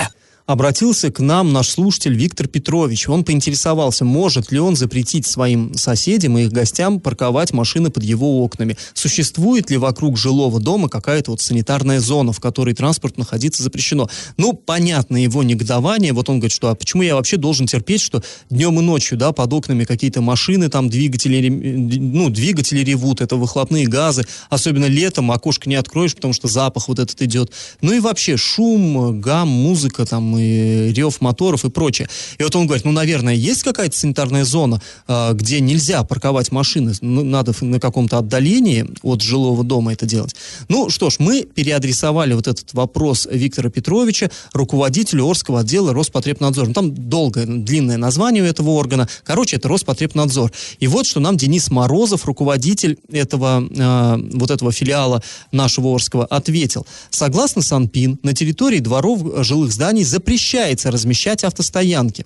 Обратился 0.52 1.12
к 1.12 1.20
нам 1.20 1.54
наш 1.54 1.70
слушатель 1.70 2.14
Виктор 2.14 2.48
Петрович. 2.48 3.08
Он 3.08 3.24
поинтересовался, 3.24 4.06
может 4.06 4.52
ли 4.52 4.60
он 4.60 4.76
запретить 4.76 5.26
своим 5.26 5.76
соседям 5.76 6.38
и 6.38 6.44
их 6.44 6.52
гостям 6.52 7.00
парковать 7.00 7.54
машины 7.54 7.90
под 7.90 8.04
его 8.04 8.44
окнами. 8.44 8.78
Существует 8.94 9.70
ли 9.70 9.78
вокруг 9.78 10.18
жилого 10.18 10.60
дома 10.60 10.90
какая-то 10.90 11.32
вот 11.32 11.42
санитарная 11.42 12.00
зона, 12.00 12.34
в 12.34 12.40
которой 12.40 12.74
транспорт 12.74 13.18
находиться 13.18 13.64
запрещено? 13.64 14.10
Ну, 14.38 14.54
понятно 14.54 15.18
его 15.18 15.44
негодование. 15.44 16.14
Вот 16.14 16.30
он 16.30 16.40
говорит, 16.40 16.52
что 16.54 16.70
а 16.70 16.76
почему 16.76 17.02
я 17.04 17.16
вообще 17.16 17.38
должен 17.38 17.68
терпеть, 17.68 18.02
что 18.02 18.22
днем 18.50 18.80
и 18.80 18.84
ночью, 18.84 19.18
да, 19.18 19.32
под 19.32 19.54
окнами 19.54 19.86
какие-то 19.86 20.22
машины, 20.22 20.70
там 20.70 20.90
двигатели, 20.90 21.48
ну, 21.50 22.30
двигатели 22.30 22.82
ревут, 22.82 23.22
это 23.22 23.38
выхлопные 23.38 23.88
газы, 23.88 24.26
особенно 24.50 24.86
летом 24.86 25.32
окошко 25.32 25.70
не 25.70 25.76
откроешь, 25.76 26.16
потому 26.16 26.34
что 26.34 26.48
запах 26.48 26.88
вот 26.88 27.00
этот 27.00 27.22
идет. 27.22 27.52
Ну 27.82 27.94
и 27.94 28.00
вообще 28.00 28.38
шум, 28.38 29.22
гам, 29.22 29.48
музыка, 29.48 30.06
там, 30.06 30.38
и 30.41 30.93
рев 30.93 31.21
моторов 31.21 31.65
и 31.65 31.69
прочее. 31.69 32.08
И 32.38 32.43
вот 32.43 32.56
он 32.56 32.65
говорит, 32.65 32.86
ну, 32.86 32.91
наверное, 32.91 33.34
есть 33.34 33.63
какая-то 33.63 33.97
санитарная 33.97 34.45
зона, 34.45 34.82
а, 35.08 35.34
где 35.34 35.60
нельзя 35.60 36.04
парковать 36.04 36.51
машины, 36.51 36.93
ну, 37.01 37.23
надо 37.23 37.54
на 37.62 37.80
каком-то 37.80 38.17
отдалении 38.17 38.86
от 39.04 39.21
жилого 39.21 39.63
дома 39.63 39.93
это 39.93 40.06
делать. 40.06 40.36
Ну, 40.67 40.89
что 40.89 41.10
ж, 41.10 41.15
мы 41.19 41.43
переадресовали 41.43 42.34
вот 42.34 42.47
этот 42.47 42.73
вопрос 42.73 43.27
Виктора 43.32 43.69
Петровича, 43.69 44.30
руководителю 44.54 45.25
Орского 45.25 45.62
отдела 45.62 45.93
Роспотребнадзора. 45.93 46.67
Ну, 46.67 46.73
там 46.73 46.93
долгое, 46.93 47.45
длинное 47.45 47.97
название 47.97 48.43
у 48.43 48.45
этого 48.45 48.71
органа. 48.71 49.08
Короче, 49.23 49.58
это 49.58 49.67
Роспотребнадзор. 49.67 50.51
И 50.80 50.88
вот 50.88 51.06
что 51.06 51.19
нам 51.19 51.38
Денис 51.38 51.69
Морозов, 51.69 52.25
руководитель 52.25 52.97
этого, 53.12 53.63
э, 53.69 54.17
вот 54.34 54.51
этого 54.51 54.71
филиала 54.71 55.21
нашего 55.51 55.93
Орского, 55.93 56.25
ответил. 56.25 56.86
Согласно 57.10 57.62
Санпин, 57.62 58.19
на 58.23 58.34
территории 58.34 58.80
дворов 58.80 59.21
жилых 59.43 59.71
зданий 59.71 60.04
запрещается 60.21 60.91
размещать 60.91 61.43
автостоянки 61.43 62.25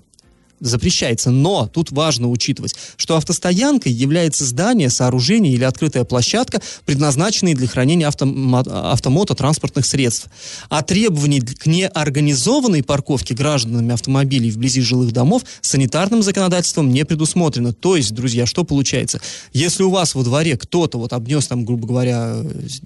запрещается. 0.60 1.32
Но 1.32 1.68
тут 1.68 1.92
важно 1.92 2.30
учитывать, 2.30 2.76
что 2.98 3.16
автостоянкой 3.18 3.92
является 3.92 4.46
здание, 4.46 4.90
сооружение 4.90 5.54
или 5.54 5.64
открытая 5.64 6.04
площадка, 6.04 6.62
предназначенные 6.86 7.56
для 7.56 7.68
хранения 7.68 8.08
автом, 8.08 8.56
автомототранспортных 8.56 9.86
средств. 9.86 10.28
А 10.70 10.82
требований 10.82 11.42
к 11.42 11.66
неорганизованной 11.66 12.84
парковке 12.84 13.34
гражданами 13.34 13.94
автомобилей 13.94 14.52
вблизи 14.52 14.82
жилых 14.82 15.12
домов 15.12 15.44
санитарным 15.62 16.24
законодательством 16.24 16.92
не 16.92 17.06
предусмотрено. 17.06 17.74
То 17.74 17.96
есть, 17.96 18.14
друзья, 18.14 18.46
что 18.46 18.64
получается? 18.64 19.20
Если 19.54 19.84
у 19.84 19.90
вас 19.90 20.16
во 20.16 20.24
дворе 20.24 20.58
кто-то 20.58 20.98
вот 20.98 21.14
обнес 21.14 21.48
там, 21.48 21.66
грубо 21.66 21.88
говоря, 21.88 22.38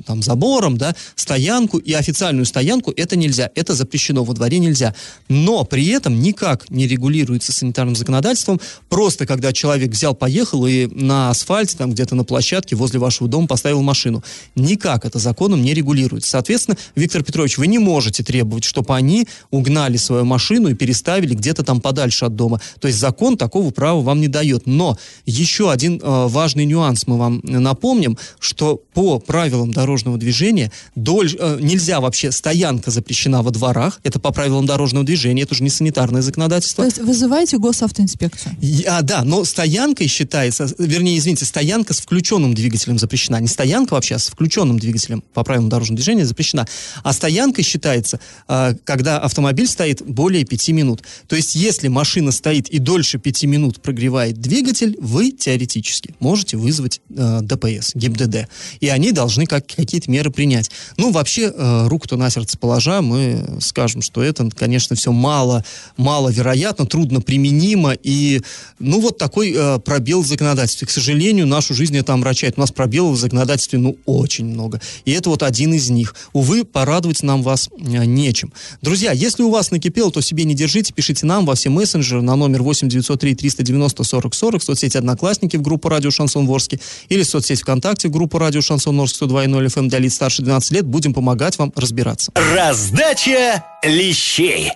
там 0.06 0.24
забором, 0.24 0.78
да, 0.78 0.96
стоянку 1.16 1.78
и 1.78 1.94
официальную 1.94 2.46
стоянку, 2.46 2.92
это 2.96 3.16
нельзя, 3.16 3.52
это 3.56 3.74
запрещено, 3.74 4.24
во 4.24 4.34
дворе 4.34 4.60
нельзя. 4.60 4.96
Но 5.28 5.64
при 5.64 5.88
этом 5.88 6.20
никак 6.22 6.70
не 6.70 6.88
регулируется 6.88 7.52
санитарным 7.60 7.96
законодательством. 7.96 8.60
Просто 8.90 9.26
когда 9.26 9.54
человек 9.54 9.92
взял, 9.92 10.16
поехал 10.16 10.66
и 10.66 10.88
на 10.88 11.30
асфальте, 11.30 11.78
там 11.78 11.92
где-то 11.92 12.16
на 12.16 12.24
площадке 12.24 12.76
возле 12.76 13.00
вашего 13.00 13.30
дома 13.30 13.48
поставил 13.48 13.82
машину. 13.82 14.24
Никак 14.56 15.06
это 15.06 15.20
законом 15.20 15.62
не 15.62 15.74
регулируется. 15.74 16.32
Соответственно, 16.32 16.78
Виктор 16.96 17.24
Петрович, 17.24 17.58
вы 17.58 17.68
не 17.68 17.80
можете 17.80 18.24
требовать, 18.24 18.64
чтобы 18.64 18.96
они 18.96 19.28
угнали 19.52 19.98
свою 19.98 20.26
машину 20.26 20.70
и 20.70 20.74
переставили 20.74 21.36
где-то 21.36 21.64
там 21.64 21.82
подальше 21.82 22.26
от 22.26 22.36
дома. 22.36 22.62
То 22.80 22.88
есть 22.88 23.00
закон 23.00 23.38
такого 23.38 23.72
права 23.72 24.02
вам 24.02 24.22
не 24.22 24.28
дает. 24.28 24.66
Но 24.66 24.98
еще 25.26 25.72
один 25.72 26.00
э, 26.02 26.28
важный 26.28 26.66
нюанс 26.66 27.08
мы 27.08 27.18
вам 27.18 27.42
напомним, 27.44 28.18
что 28.40 28.82
по 28.94 29.20
правилам 29.20 29.72
дорожного 29.72 30.18
движения 30.18 30.72
доль, 30.96 31.36
э, 31.38 31.58
нельзя 31.62 32.00
вообще, 32.00 32.32
стоянка 32.32 32.92
запрещена 32.92 33.42
во 33.42 33.52
дворах, 33.52 34.00
это 34.04 34.20
по 34.20 34.32
правилам 34.32 34.66
дорожного 34.66 35.06
движения, 35.06 35.44
это 35.44 35.54
уже 35.54 35.64
не 35.64 35.70
санитарное 35.70 36.22
законодательство. 36.22 36.84
То 36.84 36.88
есть 36.88 37.02
вызываете 37.50 37.58
госавтоинспекцию. 37.58 38.56
А, 38.88 39.02
да, 39.02 39.24
но 39.24 39.44
стоянкой 39.44 40.08
считается, 40.08 40.68
вернее, 40.78 41.18
извините, 41.18 41.46
стоянка 41.46 41.94
с 41.94 42.02
включенным 42.02 42.54
двигателем 42.54 43.00
запрещена. 43.00 43.40
Не 43.40 43.48
стоянка 43.48 43.94
вообще, 43.94 44.16
а 44.16 44.20
с 44.20 44.28
включенным 44.28 44.80
двигателем 44.80 45.24
по 45.34 45.44
правилам 45.44 45.70
дорожного 45.70 45.98
движения 45.98 46.26
запрещена. 46.26 46.68
А 47.04 47.14
стоянкой 47.14 47.64
считается, 47.64 48.20
а, 48.48 48.74
когда 48.84 49.20
автомобиль 49.20 49.68
стоит 49.68 50.02
более 50.06 50.46
пяти 50.46 50.74
минут. 50.74 51.04
То 51.28 51.36
есть, 51.36 51.56
если 51.56 51.88
машина 51.88 52.32
стоит 52.32 52.70
и 52.70 52.80
дольше 52.80 53.20
пяти 53.20 53.48
минут 53.48 53.82
прогревает 53.82 54.40
двигатель, 54.40 54.96
вы 55.00 55.32
теоретически 55.32 56.16
можете 56.20 56.58
вызвать 56.58 57.02
э, 57.16 57.40
ДПС, 57.42 57.92
ГИБДД. 57.96 58.48
И 58.80 58.90
они 58.90 59.12
должны 59.12 59.46
как, 59.46 59.68
какие-то 59.68 60.12
меры 60.12 60.32
принять. 60.32 60.70
Ну, 60.98 61.12
вообще, 61.12 61.52
э, 61.56 61.88
руку-то 61.88 62.18
на 62.18 62.30
сердце 62.30 62.58
положа, 62.58 63.02
мы 63.02 63.58
скажем, 63.62 64.02
что 64.02 64.22
это, 64.22 64.50
конечно, 64.56 64.96
все 64.96 65.12
мало, 65.12 65.64
маловероятно, 65.98 66.86
трудно 66.86 67.22
применить 67.22 67.39
применимо, 67.40 67.94
и, 67.94 68.42
ну, 68.80 69.00
вот 69.00 69.18
такой 69.18 69.54
э, 69.56 69.80
пробел 69.80 70.22
в 70.22 70.28
законодательстве. 70.28 70.88
К 70.88 70.92
сожалению, 70.92 71.48
нашу 71.48 71.74
жизнь 71.74 71.98
это 71.98 72.14
омрачает. 72.14 72.56
У 72.58 72.60
нас 72.60 72.72
пробелов 72.72 73.18
в 73.18 73.20
законодательстве, 73.20 73.80
ну, 73.80 73.98
очень 74.06 74.46
много. 74.46 74.82
И 75.06 75.12
это 75.12 75.30
вот 75.30 75.44
один 75.44 75.74
из 75.74 75.90
них. 75.90 76.16
Увы, 76.34 76.66
порадовать 76.66 77.24
нам 77.24 77.42
вас 77.42 77.70
э, 77.78 78.06
нечем. 78.06 78.52
Друзья, 78.82 79.14
если 79.14 79.44
у 79.44 79.50
вас 79.50 79.72
накипело, 79.72 80.12
то 80.12 80.22
себе 80.22 80.44
не 80.44 80.54
держите, 80.54 80.94
пишите 80.94 81.26
нам 81.26 81.46
во 81.46 81.56
все 81.56 81.70
мессенджеры 81.70 82.22
на 82.22 82.36
номер 82.36 82.62
8 82.62 82.90
903 82.90 83.36
390 83.36 84.04
40 84.04 84.36
40 84.36 84.62
в 84.62 84.66
соцсети 84.66 84.98
Одноклассники 84.98 85.56
в 85.56 85.62
группу 85.62 85.88
Радио 85.90 86.12
Шансон 86.12 86.46
Ворске 86.46 86.80
или 87.08 87.24
в 87.24 87.30
соцсети 87.30 87.62
ВКонтакте 87.62 88.10
в 88.10 88.12
группу 88.12 88.38
Радио 88.38 88.62
Шансон 88.62 89.00
Орск 89.00 89.22
102.0 89.22 89.66
FM 89.68 89.88
для 89.88 90.00
лиц 90.00 90.16
старше 90.16 90.42
12 90.42 90.72
лет. 90.72 90.86
Будем 90.86 91.14
помогать 91.14 91.58
вам 91.58 91.72
разбираться. 91.76 92.32
Раздача 92.36 93.64
лещей. 93.84 94.72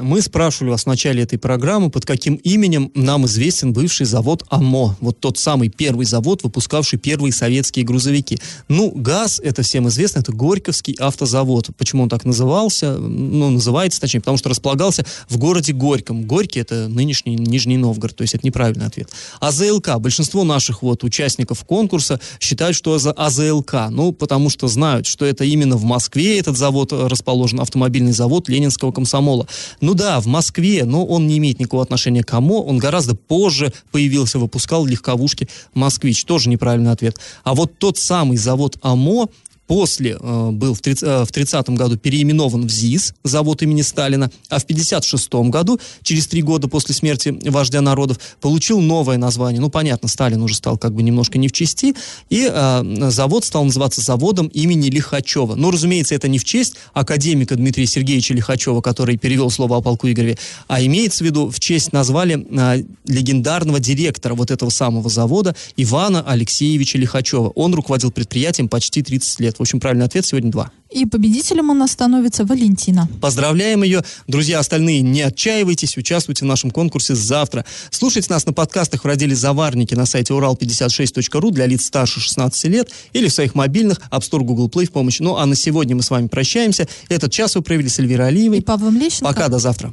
Мы 0.00 0.22
спрашивали 0.22 0.70
вас 0.70 0.84
в 0.84 0.86
начале 0.86 1.22
этой 1.24 1.38
программы, 1.38 1.90
под 1.90 2.06
каким 2.06 2.36
именем 2.36 2.92
нам 2.94 3.26
известен 3.26 3.72
бывший 3.72 4.06
завод 4.06 4.44
АМО. 4.48 4.96
Вот 5.00 5.18
тот 5.18 5.38
самый 5.38 5.68
первый 5.70 6.06
завод, 6.06 6.44
выпускавший 6.44 6.98
первые 7.00 7.32
советские 7.32 7.84
грузовики. 7.84 8.38
Ну, 8.68 8.92
ГАЗ, 8.94 9.40
это 9.42 9.62
всем 9.62 9.88
известно, 9.88 10.20
это 10.20 10.32
Горьковский 10.32 10.94
автозавод. 11.00 11.70
Почему 11.76 12.04
он 12.04 12.08
так 12.08 12.24
назывался? 12.24 12.96
Ну, 12.96 13.50
называется, 13.50 14.00
точнее, 14.00 14.20
потому 14.20 14.36
что 14.36 14.48
располагался 14.48 15.04
в 15.28 15.36
городе 15.36 15.72
Горьком. 15.72 16.24
Горький— 16.24 16.60
это 16.60 16.86
нынешний 16.88 17.34
Нижний 17.34 17.76
Новгород, 17.76 18.16
то 18.16 18.22
есть 18.22 18.34
это 18.34 18.46
неправильный 18.46 18.86
ответ. 18.86 19.10
АЗЛК. 19.40 19.98
Большинство 19.98 20.44
наших 20.44 20.82
вот 20.82 21.02
участников 21.02 21.64
конкурса 21.64 22.20
считают, 22.38 22.76
что 22.76 22.94
это 22.94 23.10
АЗЛК. 23.12 23.90
Ну, 23.90 24.12
потому 24.12 24.48
что 24.48 24.68
знают, 24.68 25.06
что 25.06 25.24
это 25.24 25.44
именно 25.44 25.76
в 25.76 25.82
Москве 25.84 26.38
этот 26.38 26.56
завод 26.56 26.92
расположен, 26.92 27.60
автомобильный 27.60 28.12
завод 28.12 28.48
Ленинского 28.48 28.92
комсомола. 28.92 29.48
Ну 29.88 29.94
да, 29.94 30.20
в 30.20 30.26
Москве, 30.26 30.84
но 30.84 31.02
он 31.06 31.26
не 31.26 31.38
имеет 31.38 31.60
никакого 31.60 31.82
отношения 31.82 32.22
к 32.22 32.30
АМО. 32.34 32.56
Он 32.56 32.76
гораздо 32.76 33.14
позже 33.14 33.72
появился, 33.90 34.38
выпускал 34.38 34.84
легковушки 34.84 35.48
«Москвич». 35.72 36.26
Тоже 36.26 36.50
неправильный 36.50 36.92
ответ. 36.92 37.18
А 37.42 37.54
вот 37.54 37.78
тот 37.78 37.96
самый 37.96 38.36
завод 38.36 38.76
АМО, 38.82 39.30
после 39.68 40.16
э, 40.18 40.50
был 40.50 40.74
в 40.74 40.80
30, 40.80 41.02
э, 41.06 41.24
в 41.24 41.30
30 41.30 41.68
году 41.70 41.96
переименован 41.96 42.66
в 42.66 42.70
ЗИС, 42.70 43.14
завод 43.22 43.62
имени 43.62 43.82
Сталина, 43.82 44.30
а 44.48 44.58
в 44.58 44.64
56 44.64 45.32
году, 45.50 45.78
через 46.02 46.26
три 46.26 46.42
года 46.42 46.68
после 46.68 46.94
смерти 46.94 47.38
вождя 47.44 47.82
народов, 47.82 48.18
получил 48.40 48.80
новое 48.80 49.18
название. 49.18 49.60
Ну, 49.60 49.68
понятно, 49.68 50.08
Сталин 50.08 50.42
уже 50.42 50.54
стал 50.54 50.78
как 50.78 50.94
бы 50.94 51.02
немножко 51.02 51.38
не 51.38 51.48
в 51.48 51.52
чести, 51.52 51.94
и 52.30 52.50
э, 52.50 53.10
завод 53.10 53.44
стал 53.44 53.64
называться 53.64 54.00
заводом 54.00 54.46
имени 54.48 54.88
Лихачева. 54.88 55.54
Но, 55.54 55.70
разумеется, 55.70 56.14
это 56.14 56.28
не 56.28 56.38
в 56.38 56.44
честь 56.44 56.74
академика 56.94 57.54
Дмитрия 57.54 57.86
Сергеевича 57.86 58.32
Лихачева, 58.32 58.80
который 58.80 59.18
перевел 59.18 59.50
слово 59.50 59.76
о 59.76 59.80
полку 59.82 60.08
Игореве, 60.08 60.38
а 60.66 60.82
имеется 60.82 61.22
в 61.22 61.26
виду, 61.26 61.50
в 61.50 61.60
честь 61.60 61.92
назвали 61.92 62.46
э, 62.50 62.84
легендарного 63.06 63.80
директора 63.80 64.34
вот 64.34 64.50
этого 64.50 64.70
самого 64.70 65.10
завода 65.10 65.54
Ивана 65.76 66.22
Алексеевича 66.22 66.96
Лихачева. 66.96 67.50
Он 67.50 67.74
руководил 67.74 68.10
предприятием 68.10 68.70
почти 68.70 69.02
30 69.02 69.40
лет. 69.40 69.57
В 69.58 69.62
общем, 69.62 69.80
правильный 69.80 70.06
ответ 70.06 70.24
сегодня 70.24 70.50
два. 70.50 70.70
И 70.90 71.04
победителем 71.04 71.68
у 71.68 71.74
нас 71.74 71.92
становится 71.92 72.44
Валентина. 72.44 73.08
Поздравляем 73.20 73.82
ее. 73.82 74.02
Друзья, 74.26 74.58
остальные, 74.58 75.02
не 75.02 75.20
отчаивайтесь, 75.20 75.98
участвуйте 75.98 76.44
в 76.44 76.48
нашем 76.48 76.70
конкурсе 76.70 77.14
завтра. 77.14 77.66
Слушайте 77.90 78.28
нас 78.30 78.46
на 78.46 78.52
подкастах 78.52 79.04
в 79.04 79.06
разделе 79.06 79.34
«Заварники» 79.34 79.94
на 79.94 80.06
сайте 80.06 80.32
урал56.ру 80.32 81.50
для 81.50 81.66
лиц 81.66 81.84
старше 81.84 82.20
16 82.20 82.64
лет 82.64 82.90
или 83.12 83.28
в 83.28 83.32
своих 83.32 83.54
мобильных 83.54 84.00
App 84.10 84.20
Store, 84.20 84.42
Google 84.42 84.68
Play 84.68 84.86
в 84.86 84.92
помощь. 84.92 85.20
Ну, 85.20 85.36
а 85.36 85.44
на 85.44 85.54
сегодня 85.56 85.94
мы 85.94 86.02
с 86.02 86.10
вами 86.10 86.28
прощаемся. 86.28 86.88
Этот 87.08 87.32
час 87.32 87.54
вы 87.54 87.62
провели 87.62 87.88
с 87.88 87.98
Эльвирой 87.98 88.28
Алиевой. 88.28 88.58
И 88.58 88.62
Павлом 88.62 88.96
Лещенко. 88.96 89.24
Пока, 89.24 89.48
до 89.48 89.58
завтра. 89.58 89.92